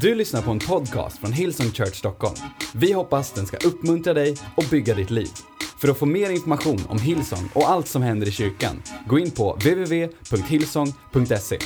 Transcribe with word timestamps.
Du 0.00 0.14
lyssnar 0.14 0.42
på 0.42 0.50
en 0.50 0.58
podcast 0.58 1.18
från 1.18 1.32
Hillsong 1.32 1.70
Church 1.70 1.94
Stockholm. 1.94 2.36
Vi 2.74 2.92
hoppas 2.92 3.32
den 3.32 3.46
ska 3.46 3.56
uppmuntra 3.56 4.14
dig 4.14 4.36
och 4.56 4.64
bygga 4.70 4.94
ditt 4.94 5.10
liv. 5.10 5.30
För 5.80 5.88
att 5.88 5.98
få 5.98 6.06
mer 6.06 6.30
information 6.30 6.82
om 6.88 6.98
Hillsong 6.98 7.50
och 7.54 7.70
allt 7.70 7.88
som 7.88 8.02
händer 8.02 8.28
i 8.28 8.30
kyrkan, 8.30 8.82
gå 9.08 9.18
in 9.18 9.30
på 9.30 9.52
www.hillsong.se. 9.52 11.58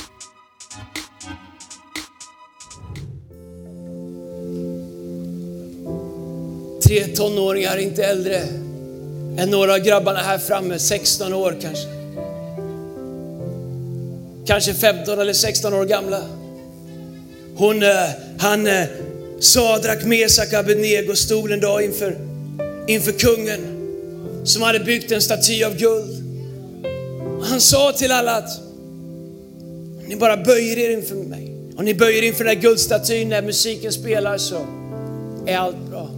Tre 6.87 7.07
tonåringar, 7.15 7.77
inte 7.77 8.03
äldre 8.03 8.41
än 9.37 9.49
några 9.49 9.73
av 9.73 9.79
grabbarna 9.79 10.19
här 10.19 10.37
framme, 10.37 10.79
16 10.79 11.33
år 11.33 11.55
kanske. 11.61 11.87
Kanske 14.47 14.73
15 14.73 15.19
eller 15.19 15.33
16 15.33 15.73
år 15.73 15.85
gamla. 15.85 16.38
Hon, 17.59 17.83
eh, 17.83 18.09
han, 18.37 18.67
eh, 18.67 18.85
Sadrak, 19.39 20.05
Mesak, 20.05 20.53
Abednego 20.53 21.15
stod 21.15 21.51
en 21.51 21.59
dag 21.59 21.83
inför, 21.83 22.17
inför 22.87 23.11
kungen 23.11 23.59
som 24.45 24.61
hade 24.61 24.79
byggt 24.79 25.11
en 25.11 25.21
staty 25.21 25.63
av 25.63 25.75
guld. 25.75 26.23
Han 27.43 27.61
sa 27.61 27.91
till 27.91 28.11
alla 28.11 28.35
att 28.35 28.49
ni 30.07 30.15
bara 30.15 30.37
böjer 30.37 30.77
er 30.77 30.89
inför 30.89 31.15
mig, 31.15 31.55
om 31.77 31.85
ni 31.85 31.93
böjer 31.93 32.23
inför 32.23 32.43
den 32.43 32.55
här 32.55 32.61
guldstatyn 32.61 33.29
när 33.29 33.41
musiken 33.41 33.91
spelar 33.91 34.37
så 34.37 34.65
är 35.45 35.57
allt 35.57 35.89
bra. 35.89 36.09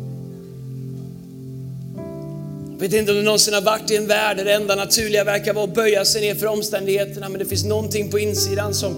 Jag 2.71 2.80
vet 2.80 2.94
inte 2.94 3.12
om 3.12 3.18
du 3.18 3.23
någonsin 3.23 3.54
har 3.54 3.62
varit 3.62 3.91
i 3.91 3.96
en 3.96 4.08
värld 4.08 4.38
där 4.38 4.46
det 4.46 4.54
enda 4.54 4.76
naturliga 4.76 5.23
verkar 5.23 5.54
vara 5.54 5.66
att 5.66 5.76
böja 5.76 6.05
sig 6.05 6.21
ner 6.21 6.35
för 6.35 6.48
omständigheterna, 6.48 7.30
men 7.30 7.40
det 7.40 7.46
finns 7.46 7.66
någonting 7.66 8.12
på 8.12 8.20
insidan 8.20 8.73
som 8.73 8.96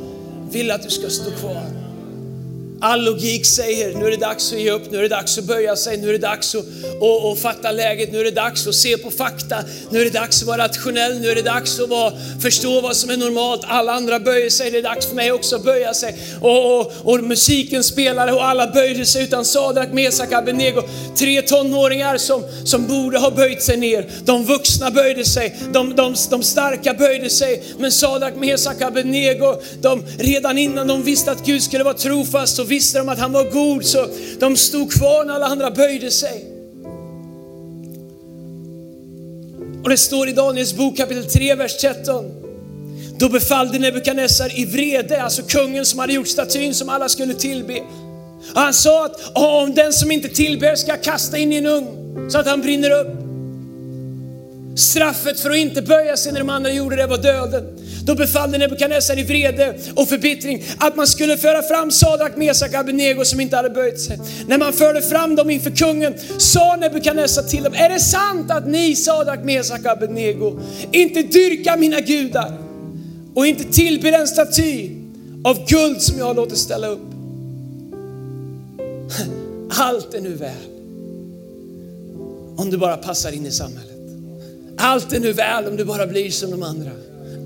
vill 0.52 0.72
att 0.72 0.84
du 0.84 0.90
ska 0.90 1.10
stå 1.10 1.32
kvar. 1.32 1.83
All 2.86 3.04
logik 3.04 3.46
säger 3.46 3.94
nu 3.94 4.06
är 4.06 4.12
det 4.12 4.18
dags 4.18 4.54
att 4.54 4.60
ge 4.60 4.72
upp, 4.72 4.92
nu 4.92 4.98
är 4.98 5.02
det 5.02 5.08
dags 5.08 5.38
att 5.38 5.44
böja 5.44 5.76
sig, 5.76 5.98
nu 5.98 6.10
är 6.10 6.12
det 6.12 6.18
dags 6.18 6.56
att, 6.56 6.66
och, 7.00 7.32
och 7.32 7.38
fatta 7.38 7.72
läget, 7.72 8.12
nu 8.12 8.20
är 8.20 8.24
det 8.24 8.32
dags 8.32 8.68
att 8.68 8.76
se 8.76 8.98
på 8.98 9.12
fakta, 9.12 9.56
nu 9.90 10.02
är 10.02 10.06
det 10.06 10.20
dags 10.20 10.42
att 10.42 10.48
vara 10.48 10.64
rationell, 10.64 11.20
nu 11.20 11.30
är 11.30 11.36
det 11.36 11.42
dags 11.42 11.80
att 11.80 11.90
vara, 11.90 12.14
förstå 12.42 12.82
vad 12.82 12.96
som 12.96 13.10
är 13.10 13.18
normalt. 13.18 13.62
Alla 13.64 13.94
andra 13.94 14.20
böjer 14.20 14.50
sig, 14.50 14.72
det 14.72 14.78
är 14.78 14.84
dags 14.84 15.06
för 15.06 15.16
mig 15.16 15.32
också 15.32 15.56
att 15.56 15.64
böja 15.64 15.94
sig. 15.94 16.16
Och, 16.42 16.80
och, 16.80 16.92
och 17.04 17.24
musiken 17.24 17.84
spelade 17.84 18.32
och 18.32 18.46
alla 18.46 18.68
böjde 18.68 19.06
sig 19.06 19.24
utan 19.24 19.46
Sadrak, 19.46 19.94
Mesak, 19.94 20.32
Abednego. 20.32 20.82
Tre 21.18 21.42
tonåringar 21.42 22.18
som, 22.18 22.44
som 22.66 22.88
borde 22.88 23.20
ha 23.20 23.32
böjt 23.32 23.64
sig 23.64 23.78
ner. 23.78 24.10
De 24.26 24.46
vuxna 24.46 24.92
böjde 24.92 25.26
sig, 25.26 25.56
de, 25.74 25.96
de, 25.96 26.16
de 26.30 26.44
starka 26.44 26.94
böjde 26.94 27.30
sig. 27.30 27.64
Men 27.78 27.92
Sadrak, 27.92 28.36
Mesak, 28.36 28.82
Abednego, 28.82 29.56
de, 29.82 30.04
redan 30.20 30.58
innan 30.58 30.88
de 30.88 31.04
visste 31.04 31.32
att 31.32 31.46
Gud 31.46 31.64
skulle 31.64 31.84
vara 31.84 31.94
trofast 31.94 32.56
så 32.56 32.73
visste 32.74 32.98
de 32.98 33.10
att 33.10 33.20
han 33.20 33.32
var 33.32 33.44
god 33.44 33.86
så 33.86 34.08
de 34.40 34.58
stod 34.58 34.92
kvar 34.92 35.26
när 35.26 35.34
alla 35.34 35.46
andra 35.46 35.72
böjde 35.72 36.12
sig. 36.12 36.46
Och 39.84 39.90
det 39.90 39.98
står 39.98 40.30
i 40.30 40.32
Daniels 40.32 40.74
bok 40.74 40.98
kapitel 40.98 41.26
3, 41.26 41.56
vers 41.56 41.78
13. 41.78 42.32
Då 43.20 43.30
befallde 43.30 43.80
Nebukadnessar 43.80 44.60
i 44.60 44.66
vrede, 44.66 45.22
alltså 45.22 45.42
kungen 45.44 45.86
som 45.86 46.00
hade 46.00 46.14
gjort 46.14 46.28
statyn 46.28 46.74
som 46.74 46.90
alla 46.90 47.10
skulle 47.10 47.34
tillbe. 47.34 47.80
Och 48.54 48.62
han 48.62 48.74
sa 48.74 49.06
att 49.06 49.32
om 49.34 49.76
den 49.76 49.94
som 49.94 50.12
inte 50.12 50.30
tillber 50.30 50.76
ska 50.76 50.92
jag 50.92 51.04
kasta 51.04 51.38
in 51.38 51.54
i 51.54 51.56
en 51.56 51.66
ugn 51.66 51.88
så 52.32 52.38
att 52.38 52.48
han 52.48 52.62
brinner 52.62 52.92
upp. 52.92 53.23
Straffet 54.76 55.40
för 55.40 55.50
att 55.50 55.58
inte 55.58 55.82
böja 55.82 56.18
sig 56.18 56.32
när 56.32 56.40
de 56.40 56.50
andra 56.50 56.72
gjorde 56.72 56.96
det 56.96 57.08
var 57.08 57.18
döden. 57.18 57.64
Då 58.06 58.16
befallde 58.16 58.58
Nebukadnessar 58.58 59.20
i 59.20 59.24
vrede 59.24 59.76
och 59.96 60.10
förbittring 60.10 60.64
att 60.78 60.96
man 60.96 61.08
skulle 61.08 61.38
föra 61.38 61.62
fram 61.62 61.92
Sadrak, 61.92 62.38
Mesak 62.38 62.74
och 62.74 62.80
Abednego 62.80 63.26
som 63.26 63.40
inte 63.40 63.56
hade 63.56 63.70
böjt 63.70 64.02
sig. 64.02 64.20
När 64.48 64.58
man 64.58 64.74
förde 64.74 65.02
fram 65.02 65.36
dem 65.36 65.50
inför 65.50 65.70
kungen 65.70 66.14
sa 66.38 66.76
Nebukadnessar 66.76 67.44
till 67.44 67.64
dem, 67.64 67.74
är 67.74 67.90
det 67.90 68.00
sant 68.00 68.52
att 68.52 68.68
ni 68.68 68.96
Sadrak, 68.96 69.44
Mesak 69.44 69.86
och 69.86 69.92
Abednego 69.92 70.60
inte 70.92 71.22
dyrkar 71.22 71.78
mina 71.78 72.00
gudar 72.00 72.58
och 73.34 73.48
inte 73.48 73.64
tillber 73.64 74.12
en 74.12 74.28
staty 74.28 74.90
av 75.44 75.68
guld 75.68 76.02
som 76.02 76.20
jag 76.20 76.26
har 76.26 76.34
låtit 76.34 76.58
ställa 76.58 76.88
upp? 76.88 77.10
Allt 79.70 80.14
är 80.14 80.22
nu 80.22 80.34
väl 80.34 80.52
om 82.58 82.70
du 82.70 82.78
bara 82.78 82.98
passar 82.98 83.32
in 83.32 83.46
i 83.46 83.52
samhället. 83.52 83.93
Allt 84.84 85.14
är 85.14 85.20
nu 85.20 85.34
väl 85.34 85.68
om 85.68 85.78
du 85.78 85.86
bara 85.86 86.08
blir 86.08 86.32
som 86.32 86.52
de 86.52 86.64
andra. 86.64 86.92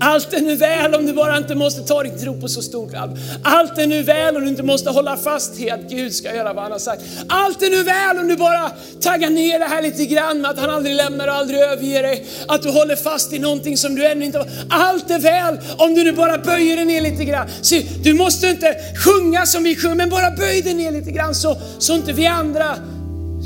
Allt 0.00 0.32
är 0.32 0.40
nu 0.40 0.56
väl 0.56 0.94
om 0.94 1.06
du 1.06 1.12
bara 1.12 1.36
inte 1.36 1.54
måste 1.54 1.82
ta 1.82 2.02
din 2.02 2.18
tro 2.18 2.40
på 2.40 2.48
så 2.48 2.62
stort 2.62 2.94
allvar. 2.94 3.18
Allt 3.42 3.78
är 3.78 3.86
nu 3.86 4.02
väl 4.02 4.36
om 4.36 4.42
du 4.42 4.48
inte 4.48 4.62
måste 4.62 4.90
hålla 4.90 5.16
fast 5.16 5.60
i 5.60 5.70
att 5.70 5.80
Gud 5.80 6.14
ska 6.14 6.34
göra 6.34 6.52
vad 6.52 6.62
han 6.62 6.72
har 6.72 6.78
sagt. 6.78 7.02
Allt 7.28 7.62
är 7.62 7.70
nu 7.70 7.82
väl 7.82 8.18
om 8.18 8.28
du 8.28 8.36
bara 8.36 8.70
taggar 9.00 9.30
ner 9.30 9.58
det 9.58 9.64
här 9.64 9.82
lite 9.82 10.06
grann 10.06 10.40
med 10.40 10.50
att 10.50 10.58
han 10.58 10.70
aldrig 10.70 10.96
lämnar 10.96 11.28
och 11.28 11.34
aldrig 11.34 11.60
överger 11.60 12.02
dig. 12.02 12.26
Att 12.48 12.62
du 12.62 12.70
håller 12.70 12.96
fast 12.96 13.32
i 13.32 13.38
någonting 13.38 13.76
som 13.76 13.94
du 13.94 14.06
ännu 14.06 14.24
inte 14.24 14.38
har. 14.38 14.48
Allt 14.70 15.10
är 15.10 15.18
väl 15.18 15.58
om 15.76 15.94
du 15.94 16.04
nu 16.04 16.12
bara 16.12 16.38
böjer 16.38 16.76
dig 16.76 16.84
ner 16.84 17.00
lite 17.00 17.24
grann. 17.24 17.48
Se, 17.62 17.86
du 18.02 18.14
måste 18.14 18.46
inte 18.46 18.76
sjunga 19.04 19.46
som 19.46 19.62
vi 19.62 19.76
sjunger, 19.76 19.94
men 19.94 20.10
bara 20.10 20.30
böj 20.30 20.62
dig 20.62 20.74
ner 20.74 20.92
lite 20.92 21.10
grann 21.10 21.34
så, 21.34 21.56
så 21.78 21.94
inte 21.94 22.12
vi 22.12 22.26
andra 22.26 22.76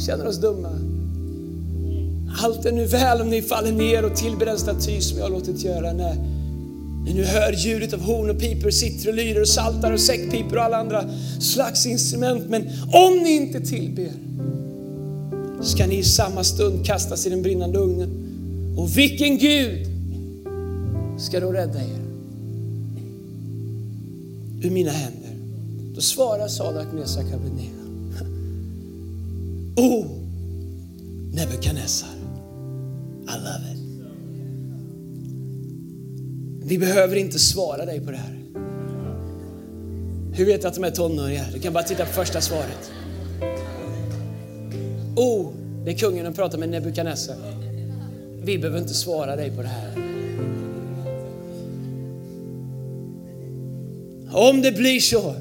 känner 0.06 0.26
oss 0.26 0.40
dumma. 0.40 0.91
Allt 2.38 2.64
är 2.64 2.72
nu 2.72 2.86
väl 2.86 3.20
om 3.20 3.30
ni 3.30 3.42
faller 3.42 3.72
ner 3.72 4.04
och 4.04 4.16
tillber 4.16 4.46
den 4.46 4.58
staty 4.58 5.00
som 5.00 5.18
jag 5.18 5.24
har 5.24 5.30
låtit 5.30 5.64
göra. 5.64 5.92
När 5.92 6.14
ni 7.04 7.14
nu 7.14 7.24
hör 7.24 7.52
ljudet 7.52 7.92
av 7.92 8.00
horn 8.00 8.30
och 8.30 8.38
pipor, 8.38 8.70
sitter 8.70 9.08
och 9.08 9.14
lyrer 9.14 9.40
och 9.40 9.48
saltar 9.48 9.92
och 9.92 10.00
säckpipor 10.00 10.56
och 10.56 10.62
alla 10.62 10.76
andra 10.76 11.04
slags 11.40 11.86
instrument. 11.86 12.44
Men 12.48 12.62
om 12.92 13.18
ni 13.22 13.30
inte 13.30 13.60
tillber 13.60 14.10
ska 15.62 15.86
ni 15.86 15.98
i 15.98 16.04
samma 16.04 16.44
stund 16.44 16.86
kastas 16.86 17.26
i 17.26 17.30
den 17.30 17.42
brinnande 17.42 17.78
ugnen. 17.78 18.10
Och 18.76 18.98
vilken 18.98 19.38
Gud 19.38 19.86
ska 21.18 21.40
då 21.40 21.52
rädda 21.52 21.78
er 21.80 22.02
ur 24.62 24.70
mina 24.70 24.90
händer? 24.90 25.30
Då 25.94 26.00
svarar 26.00 26.48
Sadak 26.48 26.92
Mesak, 26.92 27.24
Abednego. 27.24 27.82
O 29.76 30.22
Nebukadnessar, 31.34 32.08
i 33.32 33.38
love 33.38 33.72
it. 33.72 33.78
Vi 36.64 36.78
behöver 36.78 37.16
inte 37.16 37.38
svara 37.38 37.84
dig 37.84 38.00
på 38.00 38.10
det 38.10 38.16
här. 38.16 38.38
Hur 40.34 40.46
vet 40.46 40.62
du 40.62 40.68
att 40.68 40.74
de 40.74 40.84
är 40.84 40.90
tonåringar? 40.90 41.46
Du 41.52 41.60
kan 41.60 41.72
bara 41.72 41.84
titta 41.84 42.04
på 42.04 42.12
första 42.12 42.40
svaret. 42.40 42.92
Oh, 45.16 45.48
det 45.84 45.90
är 45.90 45.94
kungen 45.94 46.24
som 46.24 46.34
pratar 46.34 46.58
med 46.58 46.68
Nebukadnessar. 46.68 47.36
Vi 48.42 48.58
behöver 48.58 48.78
inte 48.78 48.94
svara 48.94 49.36
dig 49.36 49.50
på 49.50 49.62
det 49.62 49.68
här. 49.68 49.92
Om 54.32 54.62
det 54.62 54.72
blir 54.72 55.00
så 55.00 55.34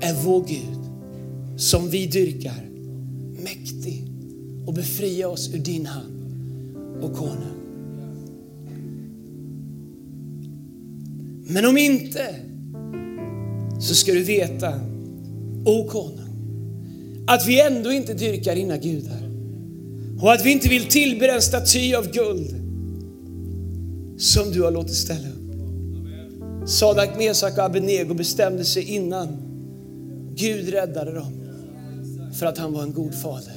är 0.00 0.24
vår 0.24 0.44
Gud 0.48 0.84
som 1.56 1.90
vi 1.90 2.06
dyrkar 2.06 2.68
mäktig 3.44 4.04
och 4.66 4.74
befria 4.74 5.28
oss 5.28 5.54
ur 5.54 5.58
din 5.58 5.86
hand 5.86 6.13
och 7.00 7.14
konung. 7.14 7.54
Men 11.46 11.66
om 11.66 11.76
inte 11.76 12.36
så 13.80 13.94
ska 13.94 14.12
du 14.12 14.22
veta, 14.22 14.80
o 15.64 15.88
konung, 15.88 16.20
att 17.26 17.46
vi 17.46 17.60
ändå 17.60 17.92
inte 17.92 18.14
dyrkar 18.14 18.54
dina 18.54 18.76
gudar 18.76 19.24
och 20.22 20.32
att 20.32 20.44
vi 20.44 20.52
inte 20.52 20.68
vill 20.68 20.84
tillbe 20.84 21.26
en 21.26 21.42
staty 21.42 21.94
av 21.94 22.10
guld 22.12 22.54
som 24.18 24.50
du 24.50 24.62
har 24.62 24.70
låtit 24.70 24.96
ställa 24.96 25.28
upp. 25.28 25.34
Sadak, 26.68 27.18
Mesak 27.18 27.58
och 27.58 27.64
Abednego 27.64 28.14
bestämde 28.14 28.64
sig 28.64 28.82
innan 28.82 29.28
Gud 30.34 30.68
räddade 30.68 31.12
dem 31.12 31.32
för 32.38 32.46
att 32.46 32.58
han 32.58 32.72
var 32.72 32.82
en 32.82 32.92
god 32.92 33.14
fader. 33.14 33.54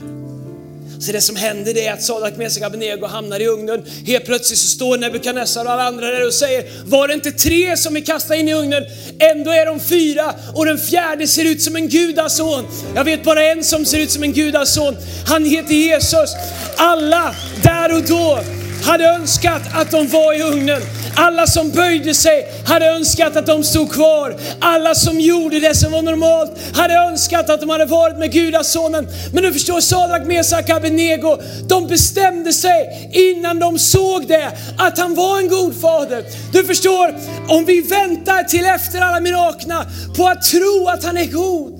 Så 1.00 1.12
det 1.12 1.22
som 1.22 1.36
händer 1.36 1.74
det 1.74 1.88
är 1.88 1.94
att 1.94 2.04
Sadak, 2.04 2.38
Mesak 2.38 2.62
och 2.62 2.68
Abednego 2.68 3.06
hamnar 3.06 3.40
i 3.40 3.48
ugnen. 3.48 3.84
Helt 4.06 4.26
plötsligt 4.26 4.60
så 4.60 4.68
står 4.68 4.98
Nebukadnessar 4.98 5.66
och 5.66 5.72
alla 5.72 5.84
andra 5.84 6.08
där 6.08 6.28
och 6.28 6.34
säger, 6.34 6.66
var 6.86 7.08
det 7.08 7.14
inte 7.14 7.32
tre 7.32 7.78
som 7.78 7.94
vi 7.94 8.02
kastade 8.02 8.40
in 8.40 8.50
i 8.50 8.54
ugnen? 8.54 8.84
Ändå 9.20 9.52
är 9.52 9.66
de 9.66 9.80
fyra 9.80 10.34
och 10.56 10.66
den 10.66 10.78
fjärde 10.78 11.28
ser 11.28 11.46
ut 11.46 11.62
som 11.62 11.76
en 11.76 11.90
gudason. 11.90 12.68
Jag 12.96 13.04
vet 13.04 13.24
bara 13.24 13.44
en 13.44 13.64
som 13.64 13.86
ser 13.86 14.00
ut 14.00 14.12
som 14.12 14.24
en 14.24 14.34
gudason. 14.34 14.98
Han 15.26 15.46
heter 15.46 15.74
Jesus. 15.74 16.30
Alla 16.78 17.36
där 17.64 17.96
och 17.96 18.04
då 18.04 18.40
hade 18.84 19.06
önskat 19.06 19.62
att 19.74 19.92
de 19.92 20.08
var 20.08 20.34
i 20.34 20.42
ugnen. 20.42 20.82
Alla 21.20 21.48
som 21.48 21.72
böjde 21.72 22.14
sig 22.14 22.48
hade 22.66 22.86
önskat 22.86 23.36
att 23.36 23.46
de 23.46 23.64
stod 23.64 23.92
kvar. 23.92 24.36
Alla 24.62 24.96
som 24.96 25.20
gjorde 25.20 25.60
det 25.60 25.76
som 25.76 25.92
var 25.92 26.02
normalt 26.02 26.52
hade 26.74 26.94
önskat 26.94 27.50
att 27.50 27.60
de 27.60 27.70
hade 27.70 27.86
varit 27.86 28.18
med 28.18 28.32
gudasonen. 28.32 29.08
Men 29.34 29.44
du 29.44 29.54
förstår, 29.54 29.82
Sadrak, 29.82 30.28
Mesak, 30.28 30.70
Abednego, 30.70 31.38
de 31.70 31.88
bestämde 31.88 32.54
sig 32.54 33.10
innan 33.14 33.60
de 33.60 33.80
såg 33.80 34.28
det, 34.28 34.52
att 34.78 34.98
han 34.98 35.16
var 35.16 35.40
en 35.40 35.48
god 35.48 35.82
fader. 35.82 36.24
Du 36.54 36.64
förstår, 36.64 37.16
om 37.48 37.66
vi 37.66 37.82
väntar 37.82 38.44
till 38.44 38.66
efter 38.66 39.02
alla 39.02 39.20
miraklerna 39.20 39.86
på 40.18 40.28
att 40.28 40.44
tro 40.44 40.88
att 40.88 41.04
han 41.04 41.18
är 41.18 41.26
god, 41.26 41.74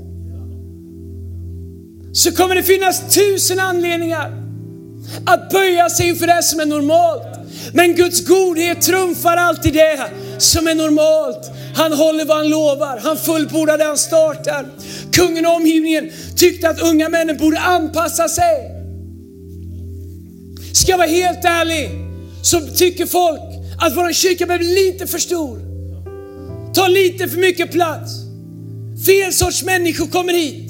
så 2.14 2.32
kommer 2.32 2.56
det 2.56 2.64
finnas 2.64 3.14
tusen 3.16 3.60
anledningar 3.60 4.32
att 5.26 5.50
böja 5.50 5.90
sig 5.90 6.08
inför 6.08 6.28
det 6.28 6.44
som 6.44 6.60
är 6.60 6.66
normalt. 6.66 7.38
Men 7.74 7.96
Guds 7.96 8.26
godhet 8.26 8.82
trumfar 8.82 9.38
alltid 9.38 9.74
det 9.74 10.10
som 10.38 10.68
är 10.68 10.76
normalt. 10.76 11.52
Han 11.76 11.94
håller 11.94 12.26
vad 12.26 12.38
han 12.38 12.50
lovar, 12.50 13.00
han 13.04 13.18
fullbordar 13.18 13.78
det 13.78 13.84
han 13.84 13.98
startar. 13.98 14.66
Kungen 15.12 15.46
och 15.46 15.56
omgivningen 15.56 16.12
tyckte 16.36 16.70
att 16.70 16.82
unga 16.82 17.10
männen 17.10 17.38
borde 17.38 17.60
anpassa 17.60 18.28
sig. 18.28 18.72
Ska 20.74 20.92
jag 20.92 20.98
vara 20.98 21.08
helt 21.08 21.46
ärlig 21.46 21.90
så 22.44 22.62
tycker 22.62 23.06
folk 23.06 23.42
att 23.80 23.96
vår 23.96 24.14
kyrka 24.14 24.46
blev 24.46 24.62
lite 24.62 25.08
för 25.08 25.20
stor. 25.20 25.60
Tar 26.74 26.90
lite 26.90 27.28
för 27.28 27.38
mycket 27.38 27.72
plats. 27.72 28.12
Fel 29.06 29.34
sorts 29.34 29.64
människor 29.64 30.08
kommer 30.08 30.34
hit. 30.34 30.67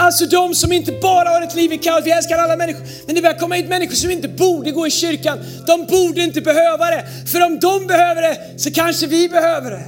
Alltså 0.00 0.26
de 0.26 0.54
som 0.54 0.72
inte 0.72 0.92
bara 0.92 1.28
har 1.28 1.42
ett 1.42 1.54
liv 1.54 1.72
i 1.72 1.78
kaos, 1.78 2.06
vi 2.06 2.10
älskar 2.10 2.38
alla 2.38 2.56
människor. 2.56 2.82
Men 3.06 3.14
det 3.14 3.22
börjar 3.22 3.38
komma 3.38 3.54
hit 3.54 3.68
människor 3.68 3.94
som 3.94 4.10
inte 4.10 4.28
borde 4.28 4.70
gå 4.70 4.86
i 4.86 4.90
kyrkan. 4.90 5.38
De 5.66 5.86
borde 5.86 6.22
inte 6.22 6.40
behöva 6.40 6.90
det. 6.90 7.04
För 7.26 7.46
om 7.46 7.60
de 7.60 7.86
behöver 7.86 8.22
det 8.22 8.38
så 8.56 8.70
kanske 8.70 9.06
vi 9.06 9.28
behöver 9.28 9.70
det. 9.70 9.84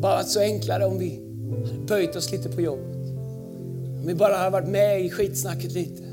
Bara 0.00 0.24
så 0.24 0.40
enklare 0.40 0.84
om 0.84 0.98
vi 0.98 1.20
hade 1.68 1.86
böjt 1.86 2.16
oss 2.16 2.32
lite 2.32 2.48
på 2.48 2.60
jobbet. 2.60 2.96
Om 4.00 4.04
vi 4.06 4.14
bara 4.14 4.36
hade 4.36 4.50
varit 4.50 4.68
med 4.68 5.04
i 5.04 5.10
skitsnacket 5.10 5.72
lite. 5.72 6.11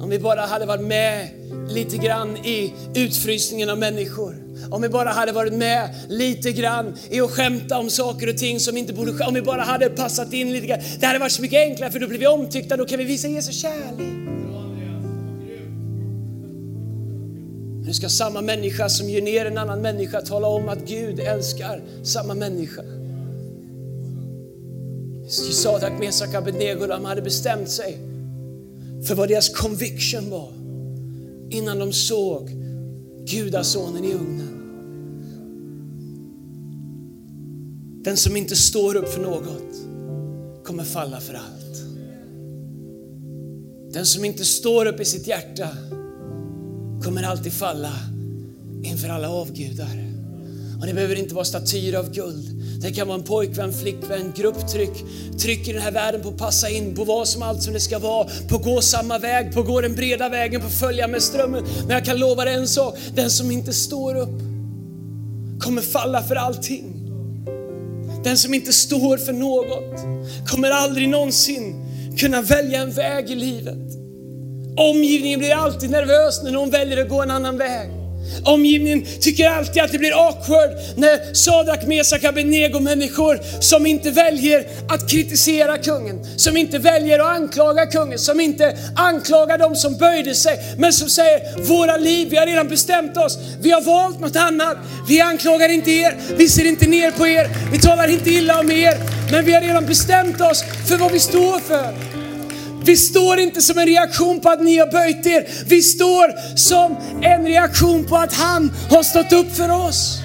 Om 0.00 0.10
vi 0.10 0.18
bara 0.18 0.40
hade 0.40 0.66
varit 0.66 0.84
med 0.84 1.28
lite 1.68 1.96
grann 1.96 2.36
i 2.36 2.74
utfrysningen 2.94 3.70
av 3.70 3.78
människor. 3.78 4.34
Om 4.70 4.82
vi 4.82 4.88
bara 4.88 5.08
hade 5.08 5.32
varit 5.32 5.52
med 5.52 5.94
lite 6.08 6.52
grann 6.52 6.96
i 7.10 7.20
att 7.20 7.30
skämta 7.30 7.78
om 7.78 7.90
saker 7.90 8.28
och 8.28 8.36
ting 8.36 8.60
som 8.60 8.76
inte 8.76 8.92
borde 8.92 9.24
Om 9.24 9.34
vi 9.34 9.42
bara 9.42 9.62
hade 9.62 9.90
passat 9.90 10.32
in 10.32 10.52
lite 10.52 10.66
grann. 10.66 10.80
Det 11.00 11.06
hade 11.06 11.18
varit 11.18 11.32
så 11.32 11.42
mycket 11.42 11.58
enklare 11.58 11.90
för 11.90 12.00
då 12.00 12.06
blir 12.06 12.18
vi 12.18 12.26
omtyckta, 12.26 12.76
då 12.76 12.84
kan 12.84 12.98
vi 12.98 13.04
visa 13.04 13.28
Jesus 13.28 13.62
kärlek. 13.62 14.28
Nu 17.86 17.94
ska 17.94 18.08
samma 18.08 18.40
människa 18.40 18.88
som 18.88 19.08
ger 19.08 19.22
ner 19.22 19.46
en 19.46 19.58
annan 19.58 19.82
människa 19.82 20.20
tala 20.20 20.48
om 20.48 20.68
att 20.68 20.78
Gud 20.78 21.20
älskar 21.20 21.82
samma 22.02 22.34
människa. 22.34 22.82
Sadak, 25.52 25.92
Mesak, 26.00 26.34
Abednego, 26.34 26.86
de 26.86 27.04
hade 27.04 27.22
bestämt 27.22 27.70
sig 27.70 28.07
för 29.06 29.14
vad 29.14 29.28
deras 29.28 29.48
conviction 29.48 30.30
var 30.30 30.52
innan 31.50 31.78
de 31.78 31.92
såg 31.92 32.50
gudasonen 33.26 34.04
i 34.04 34.14
ugnen. 34.14 34.58
Den 38.04 38.16
som 38.16 38.36
inte 38.36 38.56
står 38.56 38.96
upp 38.96 39.08
för 39.08 39.22
något 39.22 39.74
kommer 40.64 40.84
falla 40.84 41.20
för 41.20 41.34
allt. 41.34 41.82
Den 43.92 44.06
som 44.06 44.24
inte 44.24 44.44
står 44.44 44.86
upp 44.86 45.00
i 45.00 45.04
sitt 45.04 45.26
hjärta 45.26 45.68
kommer 47.02 47.22
alltid 47.22 47.52
falla 47.52 47.92
inför 48.82 49.08
alla 49.08 49.30
avgudar. 49.30 50.04
Och 50.80 50.86
det 50.86 50.94
behöver 50.94 51.16
inte 51.16 51.34
vara 51.34 51.44
statyer 51.44 51.94
av 51.94 52.14
guld. 52.14 52.57
Det 52.80 52.90
kan 52.90 53.08
vara 53.08 53.18
en 53.18 53.24
pojkvän, 53.24 53.72
flickvän, 53.72 54.32
grupptryck. 54.36 55.04
Tryck 55.40 55.68
i 55.68 55.72
den 55.72 55.82
här 55.82 55.90
världen 55.90 56.22
på 56.22 56.28
att 56.28 56.36
passa 56.36 56.68
in, 56.68 56.94
på 56.94 57.04
vad 57.04 57.28
som 57.28 57.42
allt 57.42 57.62
som 57.62 57.72
det 57.74 57.80
ska 57.80 57.98
vara, 57.98 58.28
på 58.48 58.56
att 58.56 58.64
gå 58.64 58.80
samma 58.80 59.18
väg, 59.18 59.54
på 59.54 59.60
att 59.60 59.66
gå 59.66 59.80
den 59.80 59.94
breda 59.94 60.28
vägen, 60.28 60.60
på 60.60 60.66
att 60.66 60.80
följa 60.80 61.08
med 61.08 61.22
strömmen. 61.22 61.64
Men 61.80 61.90
jag 61.90 62.04
kan 62.04 62.18
lova 62.18 62.44
dig 62.44 62.54
en 62.54 62.68
sak, 62.68 62.98
den 63.14 63.30
som 63.30 63.50
inte 63.50 63.72
står 63.72 64.16
upp 64.16 64.40
kommer 65.60 65.82
falla 65.82 66.22
för 66.22 66.36
allting. 66.36 66.94
Den 68.24 68.38
som 68.38 68.54
inte 68.54 68.72
står 68.72 69.16
för 69.16 69.32
något 69.32 70.00
kommer 70.50 70.70
aldrig 70.70 71.08
någonsin 71.08 71.84
kunna 72.18 72.42
välja 72.42 72.82
en 72.82 72.90
väg 72.90 73.30
i 73.30 73.34
livet. 73.34 73.78
Omgivningen 74.76 75.38
blir 75.38 75.54
alltid 75.54 75.90
nervös 75.90 76.42
när 76.42 76.52
någon 76.52 76.70
väljer 76.70 77.02
att 77.02 77.08
gå 77.08 77.22
en 77.22 77.30
annan 77.30 77.58
väg. 77.58 77.97
Omgivningen 78.44 79.06
tycker 79.20 79.48
alltid 79.48 79.82
att 79.82 79.92
det 79.92 79.98
blir 79.98 80.28
awkward 80.28 80.70
när 80.96 81.34
Sadrak, 81.34 81.86
Mesak, 81.86 82.24
Abednego 82.24 82.80
människor 82.80 83.40
som 83.60 83.86
inte 83.86 84.10
väljer 84.10 84.66
att 84.88 85.10
kritisera 85.10 85.78
kungen, 85.78 86.26
som 86.36 86.56
inte 86.56 86.78
väljer 86.78 87.18
att 87.18 87.26
anklaga 87.26 87.86
kungen, 87.86 88.18
som 88.18 88.40
inte 88.40 88.76
anklagar 88.96 89.58
de 89.58 89.76
som 89.76 89.96
böjde 89.96 90.34
sig, 90.34 90.58
men 90.78 90.92
som 90.92 91.08
säger 91.08 91.62
våra 91.68 91.96
liv, 91.96 92.28
vi 92.30 92.36
har 92.36 92.46
redan 92.46 92.68
bestämt 92.68 93.16
oss, 93.16 93.38
vi 93.60 93.70
har 93.70 93.80
valt 93.80 94.20
något 94.20 94.36
annat, 94.36 94.76
vi 95.08 95.20
anklagar 95.20 95.68
inte 95.68 95.90
er, 95.90 96.16
vi 96.36 96.48
ser 96.48 96.64
inte 96.64 96.86
ner 96.86 97.10
på 97.10 97.26
er, 97.26 97.50
vi 97.72 97.78
talar 97.78 98.08
inte 98.08 98.30
illa 98.30 98.60
om 98.60 98.70
er, 98.70 98.94
men 99.32 99.44
vi 99.44 99.52
har 99.52 99.60
redan 99.60 99.86
bestämt 99.86 100.40
oss 100.40 100.64
för 100.88 100.96
vad 100.96 101.12
vi 101.12 101.20
står 101.20 101.60
för. 101.60 102.27
Vi 102.88 102.96
står 102.96 103.38
inte 103.38 103.62
som 103.62 103.78
en 103.78 103.86
reaktion 103.86 104.40
på 104.40 104.48
att 104.48 104.62
ni 104.62 104.78
har 104.78 104.86
böjt 104.86 105.26
er. 105.26 105.48
Vi 105.66 105.82
står 105.82 106.56
som 106.56 106.96
en 107.22 107.46
reaktion 107.46 108.04
på 108.04 108.16
att 108.16 108.32
han 108.32 108.70
har 108.90 109.02
stått 109.02 109.32
upp 109.32 109.52
för 109.52 109.88
oss. 109.88 110.18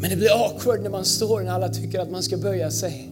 Men 0.00 0.10
det 0.10 0.16
blir 0.16 0.44
awkward 0.44 0.82
när 0.82 0.90
man 0.90 1.04
står 1.04 1.40
när 1.40 1.52
alla 1.52 1.68
tycker 1.68 1.98
att 2.00 2.10
man 2.10 2.22
ska 2.22 2.36
böja 2.36 2.70
sig. 2.70 3.10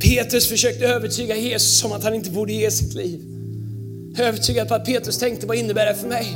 Petrus 0.00 0.48
försökte 0.48 0.86
övertyga 0.86 1.36
Jesus 1.36 1.84
om 1.84 1.92
att 1.92 2.04
han 2.04 2.14
inte 2.14 2.30
borde 2.30 2.52
ge 2.52 2.70
sitt 2.70 2.94
liv. 2.94 3.20
Övertygad 4.18 4.68
på 4.68 4.74
att 4.74 4.84
Petrus 4.84 5.18
tänkte, 5.18 5.46
vad 5.46 5.56
innebär 5.56 5.86
det 5.86 5.94
för 5.94 6.08
mig? 6.08 6.26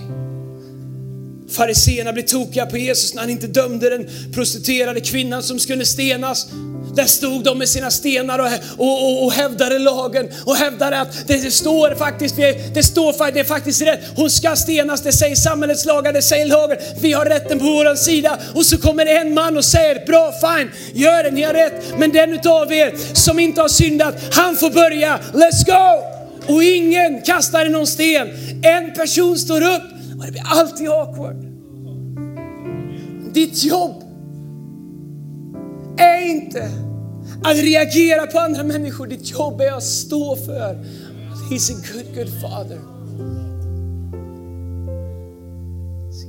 Fariseerna 1.50 2.12
blev 2.12 2.22
tokiga 2.22 2.66
på 2.66 2.78
Jesus 2.78 3.14
när 3.14 3.20
han 3.20 3.30
inte 3.30 3.46
dömde 3.46 3.90
den 3.90 4.08
prostituerade 4.34 5.00
kvinnan 5.00 5.42
som 5.42 5.58
skulle 5.58 5.86
stenas. 5.86 6.46
Där 6.94 7.04
stod 7.04 7.44
de 7.44 7.58
med 7.58 7.68
sina 7.68 7.90
stenar 7.90 8.38
och, 8.38 8.48
och, 8.76 9.04
och, 9.04 9.24
och 9.24 9.32
hävdade 9.32 9.78
lagen 9.78 10.28
och 10.44 10.56
hävdade 10.56 11.00
att 11.00 11.28
det, 11.28 11.50
står 11.50 11.94
faktiskt, 11.94 12.36
det 12.74 12.82
står 12.82 13.32
det 13.32 13.40
är 13.40 13.44
faktiskt 13.44 13.82
rätt. 13.82 14.00
Hon 14.16 14.30
ska 14.30 14.56
stenas, 14.56 15.02
det 15.02 15.12
säger 15.12 15.36
samhällets 15.36 15.84
lagar, 15.84 16.12
det 16.12 16.22
säger 16.22 16.46
lagen. 16.46 16.76
Vi 17.00 17.12
har 17.12 17.24
rätten 17.24 17.58
på 17.58 17.64
vår 17.64 17.94
sida. 17.94 18.38
Och 18.54 18.66
så 18.66 18.78
kommer 18.78 19.04
det 19.04 19.18
en 19.18 19.34
man 19.34 19.56
och 19.56 19.64
säger, 19.64 20.06
bra 20.06 20.32
fine, 20.32 20.70
gör 20.94 21.24
det, 21.24 21.30
ni 21.30 21.42
har 21.42 21.54
rätt. 21.54 21.98
Men 21.98 22.12
den 22.12 22.32
utav 22.32 22.72
er 22.72 22.94
som 23.12 23.38
inte 23.38 23.60
har 23.60 23.68
syndat, 23.68 24.14
han 24.30 24.56
får 24.56 24.70
börja. 24.70 25.18
Let's 25.32 25.66
go! 25.66 26.16
Och 26.54 26.64
ingen 26.64 27.22
kastar 27.22 27.64
någon 27.64 27.86
sten. 27.86 28.28
En 28.62 28.94
person 28.94 29.38
står 29.38 29.62
upp 29.62 29.95
och 30.18 30.24
det 30.24 30.32
blir 30.32 30.42
alltid 30.44 30.88
awkward. 30.88 31.36
Ditt 33.34 33.64
jobb 33.64 34.02
är 35.96 36.30
inte 36.30 36.70
att 37.42 37.56
reagera 37.56 38.26
på 38.26 38.38
andra 38.38 38.62
människor. 38.62 39.06
Ditt 39.06 39.30
jobb 39.30 39.60
är 39.60 39.72
att 39.72 39.84
stå 39.84 40.36
för 40.36 40.60
att 40.60 40.76
He's 41.50 41.70
a 41.70 41.76
good, 41.92 42.14
good 42.14 42.40
father. 42.40 42.78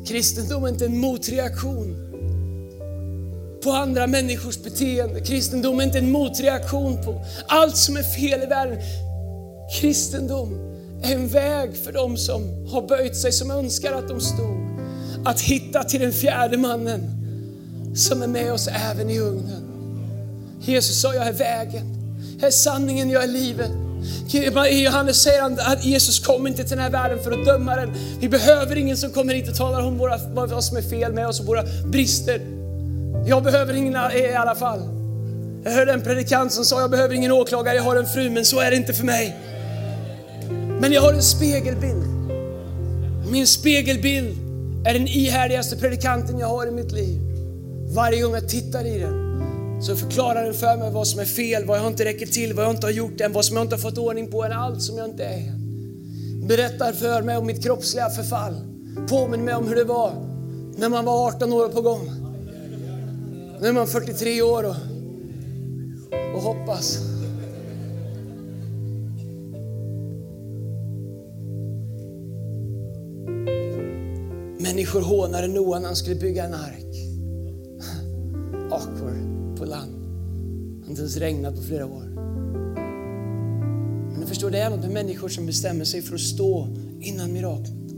Kristendom 0.08 0.64
är 0.64 0.70
inte 0.70 0.86
en 0.86 0.98
motreaktion 0.98 1.96
på 3.64 3.72
andra 3.72 4.08
människors 4.08 4.64
beteende. 4.64 5.20
Kristendom 5.20 5.80
är 5.80 5.84
inte 5.84 5.98
en 5.98 6.12
motreaktion 6.12 7.04
på 7.04 7.22
allt 7.48 7.78
som 7.78 7.98
är 7.98 8.04
fel 8.04 8.44
i 8.44 8.46
världen. 8.46 8.78
Kristendom 9.82 10.77
en 11.04 11.28
väg 11.28 11.78
för 11.78 11.92
dem 11.92 12.18
som 12.18 12.68
har 12.68 12.88
böjt 12.88 13.16
sig, 13.16 13.32
som 13.32 13.52
önskar 13.52 13.94
att 13.94 14.08
de 14.08 14.22
stod. 14.22 14.58
Att 15.26 15.42
hitta 15.42 15.84
till 15.84 16.00
den 16.00 16.14
fjärde 16.14 16.58
mannen 16.58 17.02
som 17.96 18.22
är 18.22 18.28
med 18.28 18.54
oss 18.54 18.68
även 18.68 19.10
i 19.10 19.20
ugnen. 19.20 19.64
Jesus 20.62 21.02
sa, 21.02 21.14
jag 21.14 21.28
är 21.28 21.34
vägen, 21.34 21.98
jag 22.40 22.48
är 22.48 22.52
sanningen, 22.52 23.10
jag 23.10 23.24
är 23.24 23.28
livet. 23.28 23.72
I 24.72 24.84
Johannes 24.84 25.22
säger 25.22 25.42
han 25.42 25.60
att 25.60 25.86
Jesus 25.86 26.20
kom 26.20 26.48
inte 26.48 26.64
till 26.64 26.70
den 26.70 26.80
här 26.80 26.90
världen 26.90 27.24
för 27.24 27.32
att 27.32 27.46
döma 27.46 27.76
den. 27.76 27.94
Vi 28.20 28.30
behöver 28.30 28.76
ingen 28.76 28.98
som 28.98 29.12
kommer 29.12 29.34
hit 29.34 29.50
och 29.50 29.56
talar 29.56 29.82
om 29.82 29.98
våra, 29.98 30.18
vad 30.34 30.64
som 30.64 30.78
är 30.78 30.82
fel 30.82 31.14
med 31.14 31.28
oss 31.28 31.40
och 31.40 31.46
våra 31.46 31.64
brister. 31.86 32.42
Jag 33.28 33.44
behöver 33.44 33.74
ingen 33.74 33.96
i 34.14 34.34
alla 34.34 34.56
fall. 34.56 34.80
Jag 35.64 35.72
hörde 35.72 35.94
en 35.94 36.02
predikant 36.02 36.54
som 36.54 36.66
sa, 36.66 36.82
jag 36.82 36.92
behöver 36.92 37.16
ingen 37.16 37.32
åklagare, 37.32 37.76
jag 37.76 37.84
har 37.84 37.96
en 37.96 38.06
fru, 38.06 38.30
men 38.30 38.46
så 38.46 38.60
är 38.60 38.72
det 38.72 38.78
inte 38.78 38.94
för 38.94 39.06
mig. 39.06 39.36
Men 40.82 40.92
jag 40.92 41.02
har 41.02 41.14
en 41.14 41.24
spegelbild. 41.24 42.04
Min 43.32 43.48
spegelbild 43.48 44.38
är 44.86 44.94
den 44.94 45.08
ihärdigaste 45.08 45.78
predikanten 45.78 46.40
jag 46.40 46.48
har 46.48 46.68
i 46.68 46.72
mitt 46.72 46.92
liv. 46.92 47.20
Varje 47.96 48.22
gång 48.22 48.34
jag 48.34 48.50
tittar 48.50 48.86
i 48.86 49.00
den 49.00 49.28
så 49.82 49.96
förklarar 49.96 50.44
den 50.44 50.54
för 50.54 50.78
mig 50.78 50.92
vad 50.92 51.08
som 51.08 51.20
är 51.20 51.26
fel, 51.26 51.66
vad 51.66 51.80
jag 51.80 51.88
inte 51.88 52.06
räcker 52.06 52.26
till, 52.26 52.54
vad 52.54 52.66
jag 52.66 52.72
inte 52.72 52.88
har 52.88 52.92
gjort 52.92 53.22
än, 53.22 53.34
vad 53.34 53.46
som 53.46 53.58
jag 53.58 53.66
inte 53.66 53.76
har 53.76 53.82
fått 53.82 53.98
ordning 53.98 54.32
på 54.32 54.44
än, 54.44 54.52
allt 54.52 54.82
som 54.82 54.98
jag 54.98 55.10
inte 55.10 55.26
är. 55.26 55.54
Berättar 56.48 56.94
för 56.94 57.22
mig 57.22 57.38
om 57.38 57.48
mitt 57.48 57.64
kroppsliga 57.64 58.10
förfall. 58.10 58.54
Påminner 59.10 59.44
mig 59.44 59.56
om 59.56 59.68
hur 59.68 59.76
det 59.76 59.84
var 59.84 60.12
när 60.78 60.90
man 60.90 61.06
var 61.06 61.28
18 61.28 61.54
år 61.54 61.68
på 61.68 61.82
gång. 61.82 62.12
Nu 63.62 63.68
är 63.68 63.74
man 63.74 63.88
43 63.88 64.42
år 64.42 64.64
och, 64.64 64.76
och 66.36 66.42
hoppas. 66.42 67.17
Människor 74.68 75.02
hånade 75.02 75.48
Noa 75.48 75.80
när 75.80 75.86
han 75.86 75.96
skulle 75.96 76.16
bygga 76.16 76.46
en 76.46 76.54
ark. 76.54 76.96
Awkward 78.72 79.58
på 79.58 79.66
land. 79.66 79.92
Det 80.80 80.84
har 80.84 80.90
inte 80.90 81.02
ens 81.02 81.18
regnat 81.18 81.56
på 81.56 81.62
flera 81.62 81.86
år. 81.86 82.04
Men 84.12 84.22
du 84.22 84.28
förstår, 84.28 84.50
det 84.52 84.60
är 84.60 84.70
något 84.70 84.80
med 84.80 84.92
människor 84.92 85.30
som 85.30 85.46
bestämmer 85.46 85.86
sig 85.86 86.02
för 86.02 86.16
att 86.16 86.22
stå 86.22 86.68
innan 87.00 87.34
miraklet. 87.34 87.92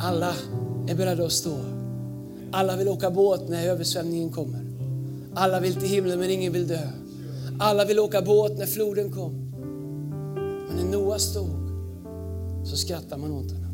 Alla 0.00 0.32
är 0.88 0.94
beredda 0.94 1.24
att 1.24 1.32
stå. 1.32 1.56
Alla 2.52 2.76
vill 2.76 2.88
åka 2.88 3.10
båt 3.10 3.48
när 3.48 3.68
översvämningen 3.68 4.30
kommer. 4.30 4.64
Alla 5.34 5.60
vill 5.60 5.74
till 5.74 5.88
himlen 5.88 6.18
men 6.18 6.30
ingen 6.30 6.52
vill 6.52 6.68
dö. 6.68 6.88
Alla 7.58 7.84
vill 7.84 7.98
åka 7.98 8.22
båt 8.22 8.58
när 8.58 8.66
floden 8.66 9.12
kom. 9.12 9.32
Men 10.68 10.76
när 10.76 10.98
Noa 10.98 11.18
stod 11.18 11.50
så 12.64 12.76
skrattade 12.76 13.20
man 13.20 13.32
åt 13.32 13.50
honom. 13.50 13.67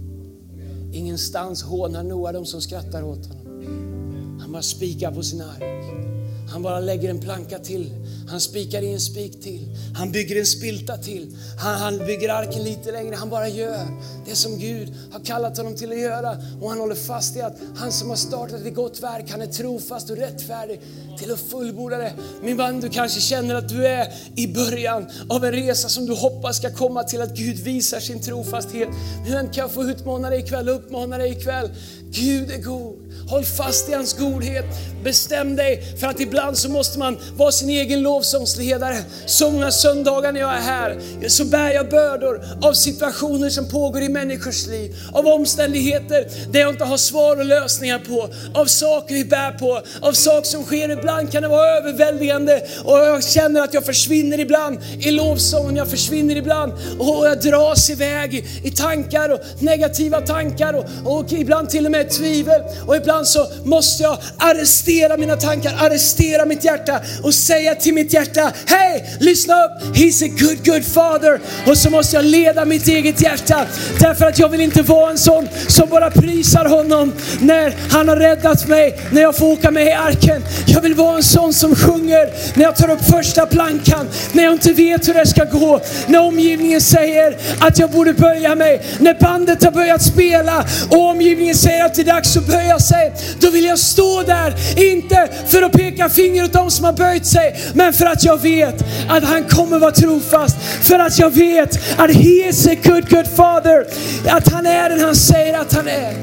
Ingenstans 0.94 1.62
hånar 1.62 2.02
Noa 2.02 2.32
de 2.32 2.46
som 2.46 2.60
skrattar 2.60 3.02
åt 3.02 3.26
honom. 3.26 4.40
Han 4.40 4.52
bara 4.52 4.62
spikar 4.62 5.12
på 5.12 5.22
sin 5.22 5.40
ark. 5.40 6.13
Han 6.48 6.62
bara 6.62 6.80
lägger 6.80 7.10
en 7.10 7.20
planka 7.20 7.58
till. 7.58 7.90
Han 8.28 8.40
spikar 8.40 8.82
i 8.82 8.92
en 8.92 9.00
spik 9.00 9.42
till. 9.42 9.68
Han 9.94 10.12
bygger 10.12 10.40
en 10.40 10.46
spilta 10.46 10.96
till. 10.96 11.36
Han, 11.58 11.74
han 11.74 11.98
bygger 11.98 12.28
arken 12.28 12.62
lite 12.62 12.92
längre. 12.92 13.14
Han 13.14 13.30
bara 13.30 13.48
gör 13.48 13.86
det 14.26 14.34
som 14.34 14.58
Gud 14.58 14.94
har 15.12 15.20
kallat 15.20 15.56
honom 15.56 15.76
till 15.76 15.92
att 15.92 15.98
göra. 15.98 16.36
Och 16.60 16.70
han 16.70 16.80
håller 16.80 16.94
fast 16.94 17.36
i 17.36 17.40
att 17.40 17.56
han 17.76 17.92
som 17.92 18.08
har 18.08 18.16
startat 18.16 18.66
ett 18.66 18.74
gott 18.74 19.02
verk, 19.02 19.30
han 19.30 19.42
är 19.42 19.46
trofast 19.46 20.10
och 20.10 20.16
rättfärdig 20.16 20.80
till 21.18 21.32
att 21.32 21.40
fullborda 21.40 21.98
det. 21.98 22.12
Min 22.42 22.56
vän, 22.56 22.80
du 22.80 22.88
kanske 22.88 23.20
känner 23.20 23.54
att 23.54 23.68
du 23.68 23.86
är 23.86 24.12
i 24.36 24.46
början 24.46 25.06
av 25.28 25.44
en 25.44 25.52
resa 25.52 25.88
som 25.88 26.06
du 26.06 26.14
hoppas 26.14 26.56
ska 26.56 26.70
komma 26.70 27.02
till 27.02 27.20
att 27.20 27.36
Gud 27.36 27.56
visar 27.56 28.00
sin 28.00 28.22
trofasthet. 28.22 28.88
Men 29.28 29.46
kan 29.46 29.62
jag 29.62 29.70
få 29.70 29.84
utmana 29.84 30.30
dig 30.30 30.40
ikväll, 30.40 30.68
uppmana 30.68 31.18
dig 31.18 31.32
ikväll. 31.32 31.70
Gud 32.10 32.50
är 32.50 32.62
god. 32.62 32.98
Håll 33.28 33.44
fast 33.44 33.88
i 33.88 33.92
hans 33.92 34.18
godhet. 34.18 34.64
Bestäm 35.04 35.56
dig 35.56 35.96
för 35.96 36.06
att 36.06 36.20
ibland 36.20 36.33
Ibland 36.34 36.58
så 36.58 36.68
måste 36.68 36.98
man 36.98 37.18
vara 37.36 37.52
sin 37.52 37.70
egen 37.70 38.02
lovsångsledare. 38.02 38.96
Så 39.26 39.50
många 39.50 39.70
söndagar 39.70 40.32
när 40.32 40.40
jag 40.40 40.54
är 40.54 40.60
här 40.60 40.98
så 41.28 41.44
bär 41.44 41.70
jag 41.70 41.90
bördor 41.90 42.44
av 42.62 42.72
situationer 42.72 43.50
som 43.50 43.68
pågår 43.68 44.02
i 44.02 44.08
människors 44.08 44.66
liv. 44.66 44.94
Av 45.12 45.26
omständigheter 45.26 46.26
där 46.52 46.60
jag 46.60 46.70
inte 46.70 46.84
har 46.84 46.96
svar 46.96 47.36
och 47.36 47.44
lösningar 47.44 47.98
på. 47.98 48.28
Av 48.54 48.66
saker 48.66 49.14
vi 49.14 49.24
bär 49.24 49.50
på. 49.52 49.80
Av 50.00 50.12
saker 50.12 50.48
som 50.48 50.64
sker. 50.64 50.90
Ibland 50.90 51.32
kan 51.32 51.42
det 51.42 51.48
vara 51.48 51.76
överväldigande 51.78 52.62
och 52.84 52.98
jag 52.98 53.24
känner 53.24 53.60
att 53.60 53.74
jag 53.74 53.84
försvinner 53.84 54.40
ibland 54.40 54.78
i 55.00 55.10
lovsången. 55.10 55.76
Jag 55.76 55.88
försvinner 55.88 56.36
ibland 56.36 56.72
och 56.98 57.26
jag 57.26 57.40
dras 57.40 57.90
iväg 57.90 58.34
i, 58.34 58.68
i 58.68 58.70
tankar 58.70 59.28
och 59.28 59.40
negativa 59.58 60.20
tankar 60.20 60.72
och, 60.72 61.16
och 61.18 61.32
ibland 61.32 61.70
till 61.70 61.86
och 61.86 61.92
med 61.92 62.10
tvivel. 62.10 62.62
Och 62.86 62.96
ibland 62.96 63.26
så 63.26 63.46
måste 63.64 64.02
jag 64.02 64.18
arrestera 64.38 65.16
mina 65.16 65.36
tankar, 65.36 65.76
arrestera 65.80 66.23
mitt 66.46 66.64
hjärta 66.64 67.00
och 67.22 67.34
säga 67.34 67.74
till 67.74 67.94
mitt 67.94 68.12
hjärta, 68.12 68.52
hej, 68.66 69.16
lyssna 69.20 69.54
upp, 69.64 69.96
he's 69.96 70.24
a 70.24 70.28
good, 70.38 70.66
good 70.66 70.84
father. 70.84 71.40
Och 71.66 71.78
så 71.78 71.90
måste 71.90 72.16
jag 72.16 72.24
leda 72.24 72.64
mitt 72.64 72.88
eget 72.88 73.22
hjärta 73.22 73.66
därför 74.00 74.26
att 74.26 74.38
jag 74.38 74.48
vill 74.48 74.60
inte 74.60 74.82
vara 74.82 75.10
en 75.10 75.18
sån 75.18 75.48
som 75.68 75.88
bara 75.88 76.10
prisar 76.10 76.64
honom 76.64 77.12
när 77.40 77.74
han 77.90 78.08
har 78.08 78.16
räddat 78.16 78.68
mig, 78.68 78.98
när 79.12 79.22
jag 79.22 79.36
får 79.36 79.52
åka 79.52 79.70
med 79.70 79.86
i 79.86 79.92
arken. 79.92 80.42
Jag 80.66 80.80
vill 80.80 80.94
vara 80.94 81.16
en 81.16 81.22
sån 81.22 81.52
som 81.52 81.76
sjunger 81.76 82.30
när 82.54 82.64
jag 82.64 82.76
tar 82.76 82.90
upp 82.90 83.04
första 83.04 83.46
plankan, 83.46 84.08
när 84.32 84.44
jag 84.44 84.52
inte 84.52 84.72
vet 84.72 85.08
hur 85.08 85.14
det 85.14 85.26
ska 85.26 85.44
gå, 85.44 85.80
när 86.06 86.18
omgivningen 86.18 86.80
säger 86.80 87.36
att 87.60 87.78
jag 87.78 87.90
borde 87.90 88.12
böja 88.12 88.54
mig, 88.54 88.82
när 88.98 89.14
bandet 89.20 89.64
har 89.64 89.70
börjat 89.70 90.02
spela 90.02 90.66
och 90.90 91.10
omgivningen 91.10 91.54
säger 91.54 91.84
att 91.84 91.94
det 91.94 92.02
är 92.02 92.06
dags 92.06 92.36
att 92.36 92.46
böja 92.46 92.78
sig. 92.78 93.12
Då 93.40 93.50
vill 93.50 93.64
jag 93.64 93.78
stå 93.78 94.22
där, 94.22 94.54
inte 94.76 95.28
för 95.46 95.62
att 95.62 95.72
peka 95.72 96.08
finger 96.14 96.44
åt 96.44 96.52
dem 96.52 96.70
som 96.70 96.84
har 96.84 96.92
böjt 96.92 97.26
sig, 97.26 97.60
men 97.74 97.92
för 97.92 98.06
att 98.06 98.24
jag 98.24 98.42
vet 98.42 98.84
att 99.08 99.24
han 99.24 99.44
kommer 99.44 99.78
vara 99.78 99.90
trofast. 99.90 100.56
För 100.62 100.98
att 100.98 101.18
jag 101.18 101.30
vet 101.30 101.78
att 101.96 102.10
he 102.10 102.48
is 102.48 102.66
a 102.66 102.74
good, 102.84 103.10
good 103.10 103.26
father. 103.26 103.86
Att 104.26 104.48
han 104.48 104.66
är 104.66 104.90
den 104.90 105.00
han 105.00 105.14
säger 105.14 105.58
att 105.58 105.72
han 105.72 105.88
är. 105.88 106.14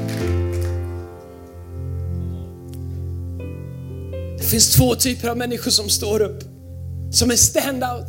Det 4.38 4.44
finns 4.44 4.72
två 4.76 4.94
typer 4.94 5.28
av 5.28 5.36
människor 5.36 5.70
som 5.70 5.88
står 5.88 6.22
upp, 6.22 6.42
som 7.12 7.30
är 7.30 7.36
stand-out. 7.36 8.08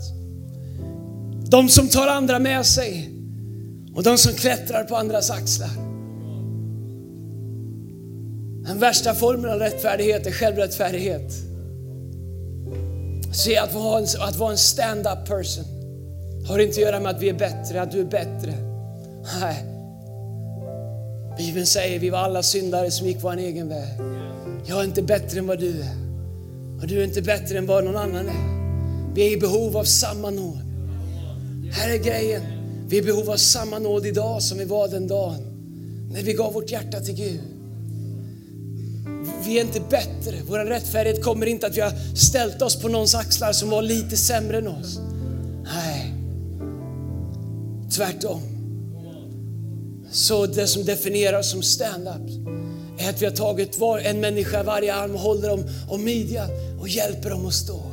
De 1.50 1.70
som 1.70 1.90
tar 1.90 2.08
andra 2.08 2.40
med 2.40 2.66
sig 2.66 3.10
och 3.96 4.04
de 4.04 4.18
som 4.18 4.34
klättrar 4.34 4.84
på 4.84 4.96
andras 4.96 5.30
axlar. 5.32 5.70
Den 8.68 8.80
värsta 8.80 9.16
formen 9.16 9.52
av 9.52 9.60
rättfärdighet 9.60 10.28
är 10.28 10.32
självrättfärdighet. 10.32 11.53
Se 13.34 13.58
att 13.58 13.74
vara 13.74 14.00
en, 14.00 14.06
att 14.20 14.36
vara 14.36 14.52
en 14.52 14.58
stand-up 14.58 15.28
person 15.28 15.66
har 16.48 16.60
inte 16.60 16.72
att 16.72 16.78
göra 16.78 17.00
med 17.00 17.16
att 17.16 17.22
vi 17.22 17.30
är 17.30 17.34
bättre, 17.34 17.82
att 17.82 17.92
du 17.92 18.00
är 18.00 18.06
bättre. 18.06 18.54
Nej. 19.42 19.66
Bibeln 21.38 21.66
säger 21.66 22.00
vi 22.00 22.10
var 22.10 22.20
alla 22.20 22.44
syndare 22.44 22.92
som 22.92 23.08
gick 23.08 23.18
vår 23.22 23.38
egen 23.38 23.70
väg. 23.70 23.90
Jag 24.66 24.80
är 24.80 24.84
inte 24.84 25.02
bättre 25.02 25.40
än 25.40 25.48
vad 25.48 25.60
du 25.60 25.82
är. 25.82 25.96
Och 26.82 26.88
du 26.88 27.00
är 27.00 27.04
inte 27.04 27.22
bättre 27.22 27.58
än 27.58 27.66
vad 27.66 27.84
någon 27.84 27.96
annan 27.96 28.30
är. 28.30 28.54
Vi 29.16 29.28
är 29.28 29.32
i 29.32 29.38
behov 29.38 29.78
av 29.78 29.84
samma 29.84 30.30
nåd. 30.30 30.60
Här 31.72 31.90
är 31.90 31.98
grejen. 31.98 32.42
Vi 32.88 32.98
är 32.98 33.02
i 33.02 33.06
behov 33.06 33.30
av 33.30 33.38
samma 33.38 33.80
nåd 33.80 34.06
idag 34.06 34.44
som 34.44 34.58
vi 34.58 34.66
var 34.66 34.88
den 34.88 35.08
dagen 35.08 35.54
när 36.12 36.22
vi 36.22 36.34
gav 36.34 36.54
vårt 36.54 36.72
hjärta 36.72 37.00
till 37.00 37.16
Gud. 37.16 37.42
Vi 39.46 39.58
är 39.58 39.62
inte 39.62 39.80
bättre. 39.80 40.36
Vår 40.48 40.60
rättfärdighet 40.60 41.24
kommer 41.24 41.46
inte 41.46 41.68
att 41.68 41.78
vi 41.78 41.82
har 41.82 42.16
ställt 42.16 42.62
oss 42.62 42.76
på 42.76 42.88
någons 42.88 43.16
axlar 43.16 43.52
som 43.52 43.70
var 43.70 43.82
lite 43.82 44.18
sämre 44.18 44.58
än 44.58 44.68
oss. 44.68 45.00
Nej, 45.64 46.14
tvärtom. 47.96 48.42
Så 50.12 50.46
det 50.46 50.68
som 50.68 50.86
definieras 50.86 51.52
som 51.52 51.62
stand-up 51.62 52.30
är 52.98 53.10
att 53.10 53.22
vi 53.22 53.26
har 53.26 53.34
tagit 53.34 53.80
var, 53.80 54.00
en 54.00 54.20
människa 54.20 54.64
varje 54.64 54.94
arm 54.94 55.12
och 55.12 55.20
håller 55.20 55.50
dem 55.50 55.64
om 55.90 56.04
midjan 56.04 56.50
och 56.80 56.88
hjälper 56.88 57.30
dem 57.30 57.46
att 57.46 57.54
stå. 57.54 57.93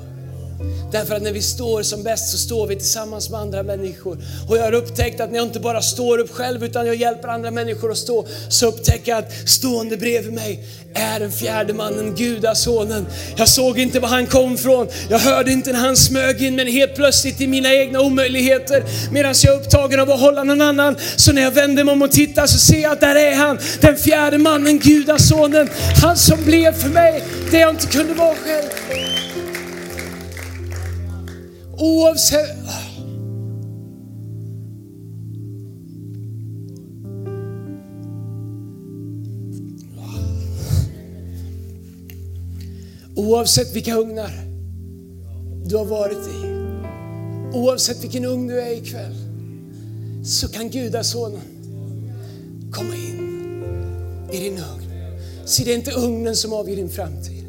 Därför 0.92 1.14
att 1.14 1.22
när 1.22 1.32
vi 1.32 1.42
står 1.42 1.82
som 1.82 2.02
bäst 2.02 2.30
så 2.30 2.38
står 2.38 2.66
vi 2.66 2.76
tillsammans 2.76 3.30
med 3.30 3.40
andra 3.40 3.62
människor. 3.62 4.18
Och 4.48 4.56
jag 4.56 4.62
har 4.62 4.74
upptäckt 4.74 5.20
att 5.20 5.30
när 5.30 5.38
jag 5.38 5.46
inte 5.46 5.60
bara 5.60 5.82
står 5.82 6.18
upp 6.18 6.30
själv 6.30 6.64
utan 6.64 6.86
jag 6.86 6.96
hjälper 6.96 7.28
andra 7.28 7.50
människor 7.50 7.90
att 7.90 7.98
stå, 7.98 8.26
så 8.48 8.66
upptäcker 8.66 9.12
jag 9.12 9.18
att 9.18 9.48
stående 9.48 9.96
bredvid 9.96 10.32
mig 10.32 10.64
är 10.94 11.20
den 11.20 11.32
fjärde 11.32 11.72
mannen, 11.72 12.14
gudasonen. 12.14 13.06
Jag 13.36 13.48
såg 13.48 13.78
inte 13.78 14.00
var 14.00 14.08
han 14.08 14.26
kom 14.26 14.58
från, 14.58 14.88
jag 15.10 15.18
hörde 15.18 15.52
inte 15.52 15.72
när 15.72 15.78
han 15.78 15.96
smög 15.96 16.42
in, 16.42 16.56
men 16.56 16.66
helt 16.66 16.94
plötsligt 16.94 17.40
i 17.40 17.46
mina 17.46 17.74
egna 17.74 18.00
omöjligheter, 18.00 18.84
medan 19.12 19.34
jag 19.42 19.54
är 19.54 19.60
upptagen 19.60 20.00
av 20.00 20.10
att 20.10 20.20
hålla 20.20 20.44
någon 20.44 20.60
annan, 20.60 20.96
så 21.16 21.32
när 21.32 21.42
jag 21.42 21.50
vänder 21.50 21.84
mig 21.84 21.92
om 21.92 22.02
och 22.02 22.10
tittar 22.10 22.46
så 22.46 22.58
ser 22.58 22.82
jag 22.82 22.92
att 22.92 23.00
där 23.00 23.16
är 23.16 23.34
han, 23.34 23.58
den 23.80 23.96
fjärde 23.96 24.38
mannen, 24.38 24.78
gudasonen. 24.78 25.68
Han 26.02 26.16
som 26.16 26.44
blev 26.44 26.72
för 26.72 26.88
mig 26.88 27.24
det 27.50 27.58
jag 27.58 27.70
inte 27.70 27.86
kunde 27.86 28.14
vara 28.14 28.34
själv. 28.34 29.09
Oavsett... 31.80 32.56
Oavsett 43.14 43.76
vilka 43.76 43.96
ugnar 43.96 44.30
du 45.64 45.76
har 45.76 45.84
varit 45.84 46.16
i, 46.16 46.46
oavsett 47.56 48.04
vilken 48.04 48.24
ugn 48.24 48.46
du 48.46 48.60
är 48.60 48.72
ikväll, 48.72 49.14
så 50.24 50.48
kan 50.48 50.70
Gudasonen 50.70 51.40
komma 52.72 52.94
in 52.94 53.20
i 54.32 54.38
din 54.38 54.52
ugn. 54.52 54.84
Se, 55.44 55.64
det 55.64 55.72
är 55.72 55.76
inte 55.76 55.92
ugnen 55.92 56.36
som 56.36 56.52
avgör 56.52 56.76
din 56.76 56.88
framtid. 56.88 57.44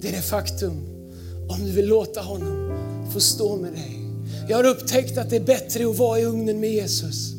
Det 0.00 0.08
är 0.08 0.12
det 0.12 0.22
faktum 0.22 0.72
om 1.48 1.64
du 1.64 1.72
vill 1.72 1.86
låta 1.86 2.20
honom 2.20 2.74
få 3.12 3.20
stå 3.20 3.56
med 3.56 3.72
dig. 3.72 4.00
Jag 4.48 4.56
har 4.56 4.64
upptäckt 4.64 5.18
att 5.18 5.30
det 5.30 5.36
är 5.36 5.44
bättre 5.44 5.90
att 5.90 5.98
vara 5.98 6.20
i 6.20 6.24
ugnen 6.24 6.60
med 6.60 6.72
Jesus 6.72 7.34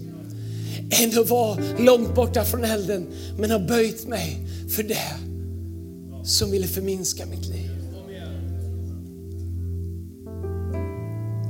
än 0.90 1.20
att 1.20 1.30
vara 1.30 1.58
långt 1.80 2.16
borta 2.16 2.44
från 2.44 2.64
elden 2.64 3.08
men 3.38 3.52
har 3.52 3.60
böjt 3.60 4.08
mig 4.08 4.38
för 4.70 4.84
det 4.84 5.16
som 6.24 6.52
ville 6.52 6.68
förminska 6.68 7.26
mitt 7.26 7.48
liv. 7.48 7.72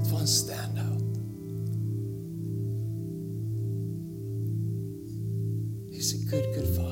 Att 0.02 0.12
vara 0.12 0.22
en 0.22 0.28
stand-out. 0.28 1.02
He's 5.92 6.14
a 6.14 6.18
good, 6.32 6.56
good 6.56 6.76
father. 6.76 6.85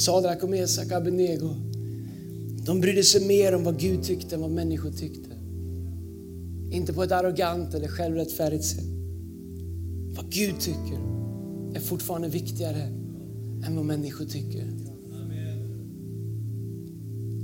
Sadrak 0.00 0.42
och 0.42 0.50
Mesak 0.50 0.92
Abednego 0.92 1.48
De 2.66 2.80
brydde 2.80 3.02
sig 3.02 3.26
mer 3.26 3.54
om 3.54 3.64
vad 3.64 3.80
Gud 3.80 4.02
tyckte 4.02 4.34
än 4.34 4.40
vad 4.40 4.50
människor 4.50 4.90
tyckte. 4.90 5.30
Inte 6.70 6.92
på 6.92 7.02
ett 7.02 7.12
arrogant 7.12 7.74
eller 7.74 7.88
självrättfärdigt 7.88 8.64
sätt. 8.64 8.84
Vad 10.16 10.32
Gud 10.32 10.60
tycker 10.60 10.98
är 11.74 11.80
fortfarande 11.80 12.28
viktigare 12.28 12.82
än 13.66 13.76
vad 13.76 13.84
människor 13.84 14.24
tycker. 14.24 14.64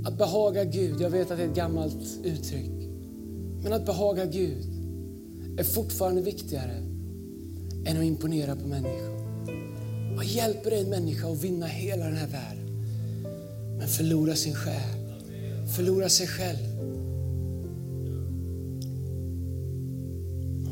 Att 0.05 0.17
behaga 0.17 0.63
Gud, 0.63 1.01
jag 1.01 1.09
vet 1.09 1.31
att 1.31 1.37
det 1.37 1.43
är 1.43 1.49
ett 1.49 1.55
gammalt 1.55 2.19
uttryck, 2.23 2.89
men 3.63 3.73
att 3.73 3.85
behaga 3.85 4.25
Gud 4.25 4.65
är 5.59 5.63
fortfarande 5.63 6.21
viktigare 6.21 6.77
än 7.85 7.97
att 7.97 8.03
imponera 8.03 8.55
på 8.55 8.67
människor. 8.67 9.16
Vad 10.17 10.25
hjälper 10.25 10.69
det 10.69 10.77
en 10.77 10.89
människa 10.89 11.27
att 11.27 11.43
vinna 11.43 11.65
hela 11.65 12.05
den 12.05 12.15
här 12.15 12.27
världen 12.27 12.65
men 13.77 13.87
förlora 13.87 14.35
sin 14.35 14.55
själ, 14.55 15.13
förlora 15.75 16.09
sig 16.09 16.27
själv? 16.27 16.79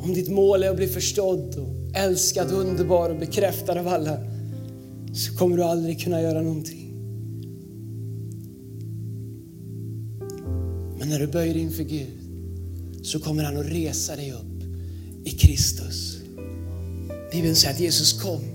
Om 0.04 0.14
ditt 0.14 0.30
mål 0.30 0.64
är 0.64 0.70
att 0.70 0.76
bli 0.76 0.88
förstådd, 0.88 1.56
och 1.56 1.98
älskad, 1.98 2.52
underbar 2.52 3.10
och 3.10 3.20
bekräftad 3.20 3.80
av 3.80 3.88
alla 3.88 4.18
så 5.14 5.38
kommer 5.38 5.58
du 5.58 5.64
aldrig 5.64 6.02
kunna 6.02 6.22
göra 6.22 6.42
någonting. 6.42 6.94
Men 11.00 11.10
när 11.10 11.20
du 11.20 11.28
böjer 11.28 11.54
dig 11.54 11.64
inför 11.64 11.84
Gud 11.84 12.18
så 13.04 13.20
kommer 13.20 13.44
han 13.44 13.58
att 13.58 13.66
resa 13.66 14.16
dig 14.16 14.32
upp 14.32 14.64
i 15.26 15.30
Kristus. 15.30 16.18
Bibeln 17.32 17.56
säger 17.56 17.74
att 17.74 17.80
Jesus 17.80 18.22
kom 18.22 18.55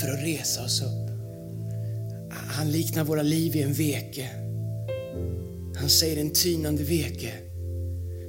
för 0.00 0.08
att 0.08 0.22
resa 0.22 0.64
oss 0.64 0.82
upp. 0.82 1.10
Han 2.30 2.70
liknar 2.70 3.04
våra 3.04 3.22
liv 3.22 3.56
i 3.56 3.62
en 3.62 3.72
veke. 3.72 4.30
Han 5.76 5.88
säger 5.88 6.20
en 6.20 6.30
tynande 6.30 6.82
veke 6.82 7.32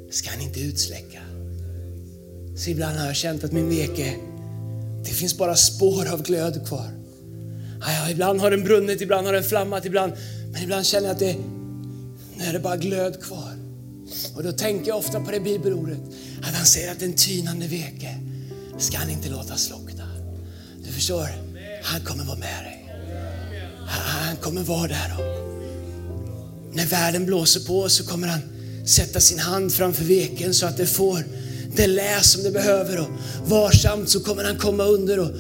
ska 0.10 0.30
han 0.30 0.42
inte 0.42 0.60
utsläcka. 0.60 1.20
Så 2.56 2.70
ibland 2.70 2.98
har 2.98 3.06
jag 3.06 3.16
känt 3.16 3.44
att 3.44 3.52
min 3.52 3.70
veke, 3.70 4.16
det 5.04 5.12
finns 5.12 5.38
bara 5.38 5.56
spår 5.56 6.12
av 6.14 6.24
glöd 6.24 6.68
kvar. 6.68 6.90
Ja, 7.82 8.10
ibland 8.10 8.42
har 8.42 8.52
den 8.52 8.64
brunnit, 8.64 9.02
ibland 9.02 9.26
har 9.28 9.34
den 9.34 9.44
flammat, 9.44 9.86
ibland, 9.86 10.14
men 10.52 10.64
ibland 10.64 10.86
känner 10.86 11.08
jag 11.08 11.14
att 11.14 11.20
det, 11.20 11.36
nu 12.38 12.44
är 12.44 12.54
det 12.54 12.60
bara 12.60 12.78
glöd 12.78 13.22
kvar. 13.22 13.52
Och 14.36 14.44
då 14.44 14.52
tänker 14.52 14.88
jag 14.88 14.98
ofta 14.98 15.20
på 15.20 15.32
det 15.32 15.40
bibelordet, 15.40 16.00
att 16.42 16.54
han 16.54 16.66
säger 16.66 16.92
att 16.92 17.02
en 17.02 17.14
tynande 17.14 17.68
veke 17.68 18.20
ska 18.78 18.98
han 18.98 19.10
inte 19.10 19.30
låta 19.30 19.56
slockna. 19.56 20.08
Du 20.84 20.92
förstår, 20.92 21.28
han 21.86 22.02
kommer 22.02 22.24
vara 22.24 22.38
med 22.38 22.64
dig. 22.64 22.94
Han 23.88 24.36
kommer 24.36 24.62
vara 24.62 24.88
där. 24.88 25.14
Då. 25.18 25.24
När 26.74 26.86
världen 26.86 27.26
blåser 27.26 27.60
på 27.60 27.90
så 27.90 28.06
kommer 28.06 28.28
han 28.28 28.40
sätta 28.86 29.20
sin 29.20 29.40
hand 29.40 29.74
framför 29.74 30.04
veken 30.04 30.54
så 30.54 30.66
att 30.66 30.78
det 30.78 30.86
får 30.86 31.24
det 31.76 31.88
lä 31.88 32.22
som 32.22 32.44
det 32.44 32.52
behöver. 32.52 33.00
Och 33.00 33.08
varsamt 33.46 34.10
så 34.10 34.20
kommer 34.20 34.44
han 34.44 34.58
komma 34.58 34.84
under 34.84 35.20
och 35.20 35.32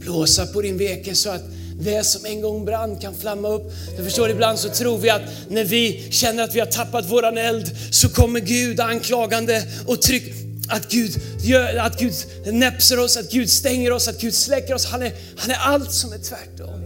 blåsa 0.00 0.46
på 0.46 0.62
din 0.62 0.78
veke 0.78 1.14
så 1.14 1.30
att 1.30 1.42
det 1.80 2.04
som 2.04 2.26
en 2.26 2.40
gång 2.40 2.64
brann 2.64 2.96
kan 2.96 3.14
flamma 3.14 3.48
upp. 3.48 3.72
Du 3.96 4.04
förstår, 4.04 4.30
ibland 4.30 4.58
så 4.58 4.68
tror 4.68 4.98
vi 4.98 5.10
att 5.10 5.22
när 5.48 5.64
vi 5.64 6.08
känner 6.10 6.44
att 6.44 6.54
vi 6.54 6.60
har 6.60 6.66
tappat 6.66 7.10
våran 7.10 7.38
eld 7.38 7.76
så 7.90 8.08
kommer 8.08 8.40
Gud 8.40 8.80
anklagande 8.80 9.66
och 9.86 10.02
tryck, 10.02 10.34
att 10.72 10.90
Gud, 10.90 11.20
gör, 11.42 11.76
att 11.76 11.98
Gud 11.98 12.14
näpser 12.46 12.98
oss, 12.98 13.16
att 13.16 13.30
Gud 13.30 13.50
stänger 13.50 13.92
oss, 13.92 14.08
att 14.08 14.20
Gud 14.20 14.34
släcker 14.34 14.74
oss. 14.74 14.86
Han 14.86 15.02
är, 15.02 15.12
han 15.36 15.50
är 15.50 15.56
allt 15.56 15.92
som 15.92 16.12
är 16.12 16.18
tvärtom. 16.18 16.80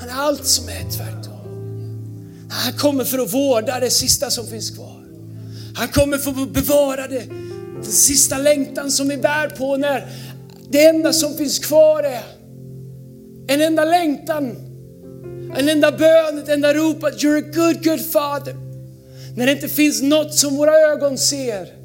Han 0.00 0.08
är 0.08 0.14
allt 0.14 0.46
som 0.46 0.68
är 0.68 0.90
tvärtom. 0.90 1.30
Han 2.50 2.72
kommer 2.72 3.04
för 3.04 3.18
att 3.18 3.34
vårda 3.34 3.80
det 3.80 3.90
sista 3.90 4.30
som 4.30 4.46
finns 4.46 4.70
kvar. 4.70 5.04
Han 5.74 5.88
kommer 5.88 6.18
för 6.18 6.30
att 6.30 6.52
bevara 6.52 7.08
det, 7.08 7.24
den 7.74 7.84
sista 7.84 8.38
längtan 8.38 8.90
som 8.90 9.08
vi 9.08 9.16
bär 9.16 9.48
på 9.48 9.76
när 9.76 10.08
det 10.70 10.84
enda 10.84 11.12
som 11.12 11.36
finns 11.36 11.58
kvar 11.58 12.02
är 12.02 12.22
en 13.48 13.62
enda 13.62 13.84
längtan, 13.84 14.56
en 15.56 15.68
enda 15.68 15.92
bön, 15.92 16.38
ett 16.38 16.48
enda 16.48 16.74
rop 16.74 17.04
att 17.04 17.22
you're 17.22 17.38
a 17.38 17.52
good, 17.54 17.84
good 17.84 18.00
father. 18.12 18.54
När 19.36 19.46
det 19.46 19.52
inte 19.52 19.68
finns 19.68 20.02
något 20.02 20.34
som 20.34 20.56
våra 20.56 20.72
ögon 20.72 21.18
ser 21.18 21.79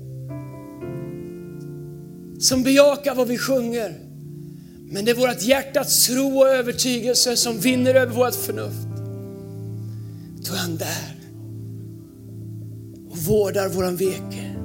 som 2.40 2.64
bejakar 2.64 3.16
vad 3.16 3.28
vi 3.28 3.38
sjunger. 3.38 4.00
Men 4.90 5.06
det 5.06 5.12
är 5.12 5.16
vårt 5.16 5.42
hjärtats 5.42 6.08
tro 6.08 6.38
och 6.38 6.48
övertygelse 6.48 7.38
som 7.38 7.60
vinner 7.60 7.96
över 7.96 8.14
vårt 8.14 8.36
förnuft. 8.36 8.88
Då 10.48 10.54
är 10.54 10.58
han 10.58 10.78
där 10.78 11.16
och 13.10 13.18
vårdar 13.18 13.70
våran 13.70 13.96
veke. 13.96 14.56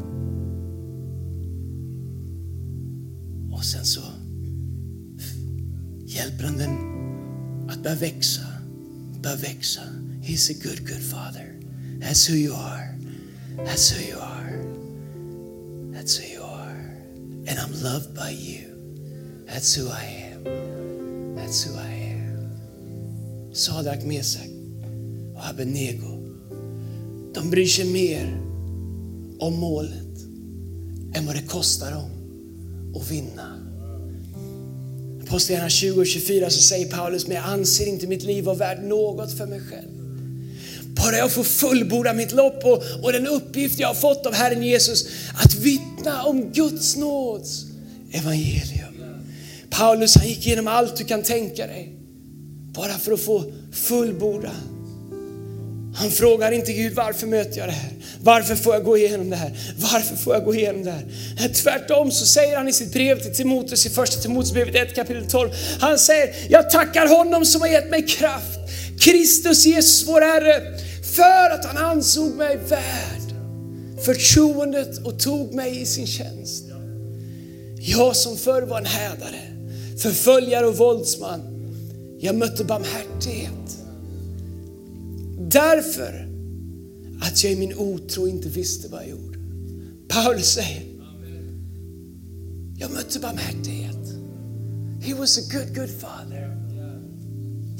Och 3.52 3.64
sen 3.64 3.85
så 3.85 4.00
hjälper 6.04 6.44
han 6.44 6.59
den 6.59 6.76
att 7.70 7.83
börja 7.83 7.96
växa, 7.96 8.42
börja 9.22 9.37
växa. 9.37 9.80
He's 10.22 10.50
a 10.50 10.54
good, 10.62 10.88
good 10.88 11.02
father. 11.02 11.54
That's 12.00 12.30
who 12.30 12.37
you 12.37 12.54
are. 12.54 12.94
That's 13.66 13.92
who 13.92 14.00
you 14.00 14.20
are. 14.20 14.64
That's 15.92 16.18
who 16.18 16.24
you 16.35 16.39
are. 16.39 16.39
And 17.50 17.58
I'm 17.58 17.82
loved 17.82 18.14
by 18.14 18.30
you. 18.30 19.44
That's 19.46 19.74
who 19.74 19.88
I 19.88 20.04
am. 20.32 20.44
That's 21.36 21.64
who 21.64 21.74
I 21.74 21.92
am. 22.14 23.52
Sadak, 23.52 24.04
Mesak 24.04 24.48
och 25.34 25.46
abenego. 25.48 26.20
De 27.34 27.50
bryr 27.50 27.66
sig 27.66 27.84
mer 27.84 28.40
om 29.38 29.56
målet 29.60 30.18
än 31.14 31.26
vad 31.26 31.34
det 31.34 31.42
kostar 31.42 31.90
dem 31.90 32.10
att 32.96 33.10
vinna. 33.10 33.56
Apostlagärningarna 35.22 35.70
20 35.70 36.00
och 36.00 36.06
24 36.06 36.50
så 36.50 36.62
säger 36.62 36.88
Paulus, 36.88 37.26
men 37.26 37.36
jag 37.36 37.44
anser 37.44 37.86
inte 37.86 38.06
mitt 38.06 38.22
liv 38.22 38.44
vara 38.44 38.56
värt 38.56 38.82
något 38.82 39.38
för 39.38 39.46
mig 39.46 39.60
själv. 39.60 39.88
Bara 40.96 41.16
jag 41.16 41.32
får 41.32 41.44
fullborda 41.44 42.12
mitt 42.12 42.32
lopp 42.32 42.64
och, 42.64 42.82
och 43.02 43.12
den 43.12 43.26
uppgift 43.26 43.78
jag 43.78 43.88
har 43.88 43.94
fått 43.94 44.26
av 44.26 44.34
Herren 44.34 44.62
Jesus 44.62 45.06
att 45.34 45.54
vittna 45.54 45.89
om 46.06 46.52
Guds 46.52 46.96
nåds 46.96 47.64
evangelium. 48.12 48.94
Paulus 49.70 50.16
han 50.16 50.28
gick 50.28 50.46
igenom 50.46 50.68
allt 50.68 50.96
du 50.96 51.04
kan 51.04 51.22
tänka 51.22 51.66
dig 51.66 51.92
bara 52.72 52.92
för 52.92 53.12
att 53.12 53.20
få 53.20 53.52
fullborda. 53.72 54.50
Han 55.96 56.10
frågar 56.10 56.52
inte 56.52 56.72
Gud, 56.72 56.94
varför 56.94 57.26
möter 57.26 57.58
jag 57.58 57.68
det 57.68 57.72
här? 57.72 57.90
Varför 58.22 58.56
får 58.56 58.74
jag 58.74 58.84
gå 58.84 58.96
igenom 58.98 59.30
det 59.30 59.36
här? 59.36 59.52
Varför 59.76 60.16
får 60.16 60.34
jag 60.34 60.44
gå 60.44 60.54
igenom 60.54 60.84
det 60.84 60.90
här? 60.90 61.48
Tvärtom 61.48 62.10
så 62.10 62.26
säger 62.26 62.56
han 62.56 62.68
i 62.68 62.72
sitt 62.72 62.92
brev 62.92 63.22
till 63.22 63.34
Timoteus 63.34 63.86
i 63.86 63.90
första 63.90 64.20
Timoteusbrevet 64.20 64.74
1 64.74 64.94
kapitel 64.94 65.26
12. 65.26 65.50
Han 65.80 65.98
säger, 65.98 66.34
jag 66.48 66.70
tackar 66.70 67.06
honom 67.08 67.44
som 67.44 67.60
har 67.60 67.68
gett 67.68 67.90
mig 67.90 68.06
kraft, 68.06 68.58
Kristus 69.00 69.66
Jesus 69.66 70.08
vår 70.08 70.20
Herre, 70.20 70.62
för 71.16 71.50
att 71.54 71.64
han 71.64 71.76
ansåg 71.76 72.34
mig 72.34 72.56
värd 72.56 73.29
förtroendet 74.04 75.06
och 75.06 75.18
tog 75.18 75.54
mig 75.54 75.80
i 75.80 75.86
sin 75.86 76.06
tjänst. 76.06 76.64
Jag 77.78 78.16
som 78.16 78.36
förr 78.36 78.62
var 78.62 78.78
en 78.78 78.86
hädare, 78.86 79.40
förföljare 79.98 80.66
och 80.66 80.76
våldsman, 80.76 81.40
jag 82.20 82.34
mötte 82.34 82.64
barmhärtighet. 82.64 83.78
Därför 85.38 86.28
att 87.22 87.44
jag 87.44 87.52
i 87.52 87.56
min 87.56 87.74
otro 87.78 88.28
inte 88.28 88.48
visste 88.48 88.88
vad 88.88 89.02
jag 89.02 89.08
gjorde. 89.08 89.38
Paulus 90.08 90.46
säger, 90.46 90.82
jag 92.78 92.90
mötte 92.90 93.18
barmhärtighet. 93.18 93.96
He 95.02 95.14
was 95.14 95.38
a 95.38 95.40
good, 95.52 95.74
good 95.74 95.90
father. 96.00 96.69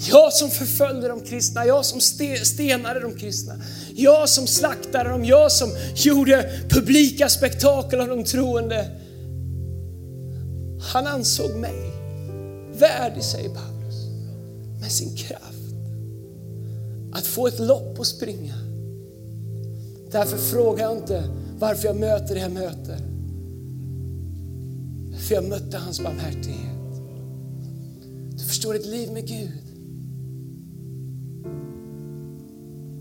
Jag 0.09 0.33
som 0.33 0.51
förföljde 0.51 1.09
de 1.09 1.21
kristna, 1.21 1.67
jag 1.67 1.85
som 1.85 2.01
stenade 2.45 3.01
de 3.01 3.15
kristna, 3.15 3.55
jag 3.95 4.29
som 4.29 4.47
slaktade 4.47 5.11
dem, 5.11 5.25
jag 5.25 5.53
som 5.53 5.71
gjorde 5.95 6.51
publika 6.69 7.29
spektakel 7.29 8.01
av 8.01 8.09
de 8.09 8.25
troende. 8.25 8.91
Han 10.93 11.07
ansåg 11.07 11.57
mig 11.57 11.93
värdig, 12.79 13.23
säger 13.25 13.49
Paulus, 13.49 13.95
med 14.81 14.93
sin 14.93 15.17
kraft 15.17 15.75
att 17.13 17.27
få 17.27 17.47
ett 17.47 17.59
lopp 17.59 18.01
att 18.01 18.07
springa. 18.07 18.55
Därför 20.11 20.37
frågar 20.37 20.85
jag 20.85 20.97
inte 20.97 21.25
varför 21.59 21.87
jag 21.87 21.97
möter 21.97 22.35
det 22.35 22.41
jag 22.41 22.53
möter. 22.53 22.97
För 25.19 25.35
jag 25.35 25.45
mötte 25.45 25.77
hans 25.79 26.01
barmhärtighet. 26.01 26.71
Du 28.31 28.45
förstår, 28.45 28.75
ett 28.75 28.87
liv 28.87 29.11
med 29.13 29.29
Gud 29.29 29.60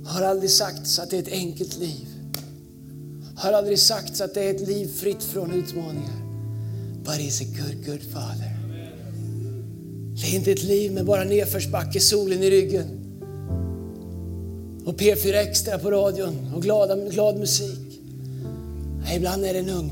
har 0.10 0.22
aldrig 0.22 0.52
sagts 0.52 1.00
att 1.00 1.10
det 1.10 1.18
är 1.18 1.22
ett 1.22 1.32
enkelt 1.32 1.78
liv. 1.78 2.08
Har 3.36 3.54
aldrig 3.54 3.80
sagts 3.80 4.22
att 4.22 4.34
det 4.34 4.44
är 4.44 4.56
ett 4.56 4.68
liv 4.68 4.88
fritt 4.88 5.24
från 5.24 5.54
utmaningar. 5.54 6.22
But 7.04 7.14
he's 7.14 7.42
a 7.42 7.46
good, 7.58 7.86
good 7.86 8.14
father. 8.14 8.60
Det 10.22 10.28
är 10.28 10.36
inte 10.36 10.52
ett 10.52 10.64
liv 10.64 10.92
med 10.92 11.06
bara 11.06 11.24
nedförsbacke, 11.24 12.00
solen 12.00 12.44
i 12.44 12.50
ryggen. 12.50 12.86
och 14.86 14.96
P4 14.96 15.34
Extra 15.34 15.80
på 15.80 15.92
radion 15.92 16.54
och 16.56 16.62
glada, 16.62 16.96
glad 16.96 17.38
musik. 17.38 18.02
Nej, 19.04 19.18
ibland 19.18 19.46
är 19.46 19.54
det 19.54 19.60
en 19.60 19.70
ugn. 19.70 19.92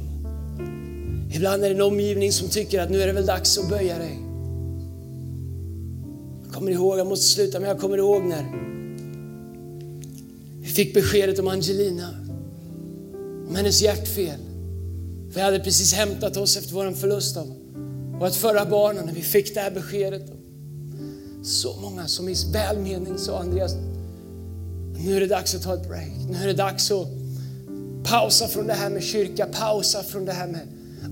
Ibland 1.33 1.63
är 1.63 1.69
det 1.69 1.75
en 1.75 1.81
omgivning 1.81 2.31
som 2.31 2.49
tycker 2.49 2.81
att 2.81 2.89
nu 2.89 3.01
är 3.01 3.07
det 3.07 3.13
väl 3.13 3.25
dags 3.25 3.57
att 3.57 3.69
böja 3.69 3.97
dig. 3.97 4.19
Jag 6.45 6.53
kommer 6.53 6.71
ihåg, 6.71 6.99
jag 6.99 7.07
måste 7.07 7.25
sluta, 7.25 7.59
men 7.59 7.69
jag 7.69 7.79
kommer 7.79 7.97
ihåg 7.97 8.23
när 8.23 8.66
fick 10.77 10.93
beskedet 10.93 11.39
om 11.39 11.47
Angelina, 11.47 12.09
om 13.47 13.55
hennes 13.55 13.81
hjärtfel. 13.81 14.39
Vi 15.33 15.41
hade 15.41 15.59
precis 15.59 15.93
hämtat 15.93 16.37
oss 16.37 16.57
efter 16.57 16.73
vår 16.73 16.91
förlust 16.91 17.37
av 17.37 17.53
vårt 18.19 18.33
förra 18.33 18.65
barn 18.65 18.95
när 19.05 19.13
vi 19.13 19.21
fick 19.21 19.53
det 19.53 19.59
här 19.59 19.71
beskedet. 19.71 20.31
Så 21.43 21.79
många 21.81 22.07
som 22.07 22.29
i 22.29 22.35
välmening 22.53 23.17
sa 23.17 23.39
Andreas, 23.39 23.75
nu 25.05 25.15
är 25.15 25.19
det 25.19 25.27
dags 25.27 25.55
att 25.55 25.63
ta 25.63 25.73
ett 25.73 25.87
break. 25.87 26.11
Nu 26.29 26.37
är 26.43 26.47
det 26.47 26.53
dags 26.53 26.91
att 26.91 27.07
pausa 28.03 28.47
från 28.47 28.67
det 28.67 28.73
här 28.73 28.89
med 28.89 29.03
kyrka, 29.03 29.45
pausa 29.45 30.03
från 30.03 30.25
det 30.25 30.33
här 30.33 30.47
med 30.47 30.67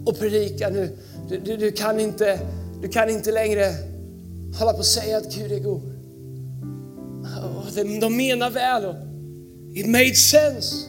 att 0.08 0.20
predika. 0.20 0.70
Nu, 0.70 0.98
du, 1.30 1.40
du, 1.40 1.58
du, 1.58 1.72
kan 1.72 2.00
inte, 2.00 2.40
du 2.82 2.88
kan 2.88 3.10
inte 3.10 3.32
längre 3.32 3.72
hålla 4.60 4.74
på 4.74 4.80
och 4.80 4.86
säga 4.86 5.18
att 5.18 5.36
Gud 5.36 5.52
är 5.52 5.60
god. 5.60 5.82
Och 7.56 7.72
de, 7.76 8.00
de 8.00 8.18
menar 8.18 8.50
väl 8.50 8.86
och 8.86 8.96
it 9.76 9.88
made 9.88 10.16
sense. 10.16 10.88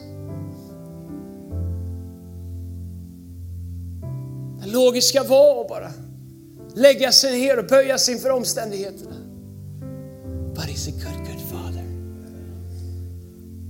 Det 4.61 4.67
logiska 4.67 5.23
var 5.23 5.61
att 5.61 5.67
bara 5.67 5.91
lägga 6.75 7.11
sig 7.11 7.39
ner 7.39 7.59
och 7.59 7.65
böja 7.65 7.97
sig 7.97 8.13
inför 8.13 8.29
omständigheterna. 8.29 9.15
But 10.55 10.65
he's 10.65 10.89
a 10.89 10.91
good, 10.91 11.27
good 11.27 11.41
father. 11.41 11.83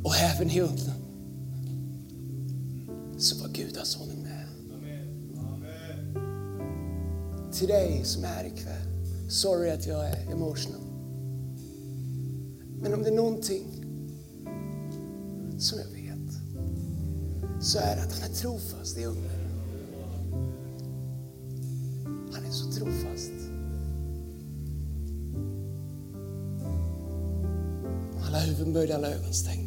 Och 0.03 0.15
även 0.15 0.51
i 0.51 0.61
ugnen 0.61 1.01
så 3.17 3.41
var 3.41 3.49
gudasonen 3.49 4.17
med. 4.23 4.47
Till 7.53 7.67
dig 7.67 8.01
som 8.03 8.23
är 8.23 8.27
här 8.27 8.45
ikväll, 8.45 9.29
sorry 9.29 9.69
att 9.69 9.87
jag 9.87 10.05
är 10.05 10.31
emotional. 10.31 10.81
Men 12.81 12.93
om 12.93 13.03
det 13.03 13.09
är 13.09 13.15
någonting 13.15 13.76
som 15.57 15.79
jag 15.79 15.87
vet 15.87 16.33
så 17.59 17.79
är 17.79 17.95
det 17.95 18.01
att 18.01 18.19
han 18.19 18.31
är 18.31 18.33
trofast 18.33 18.97
i 18.97 19.05
ugnen. 19.05 19.49
Han 22.33 22.45
är 22.45 22.51
så 22.51 22.71
trofast. 22.71 23.31
Alla 28.27 28.39
huvuden 28.39 28.73
böjda, 28.73 28.95
alla 28.95 29.07
ögon 29.07 29.33
stängda. 29.33 29.66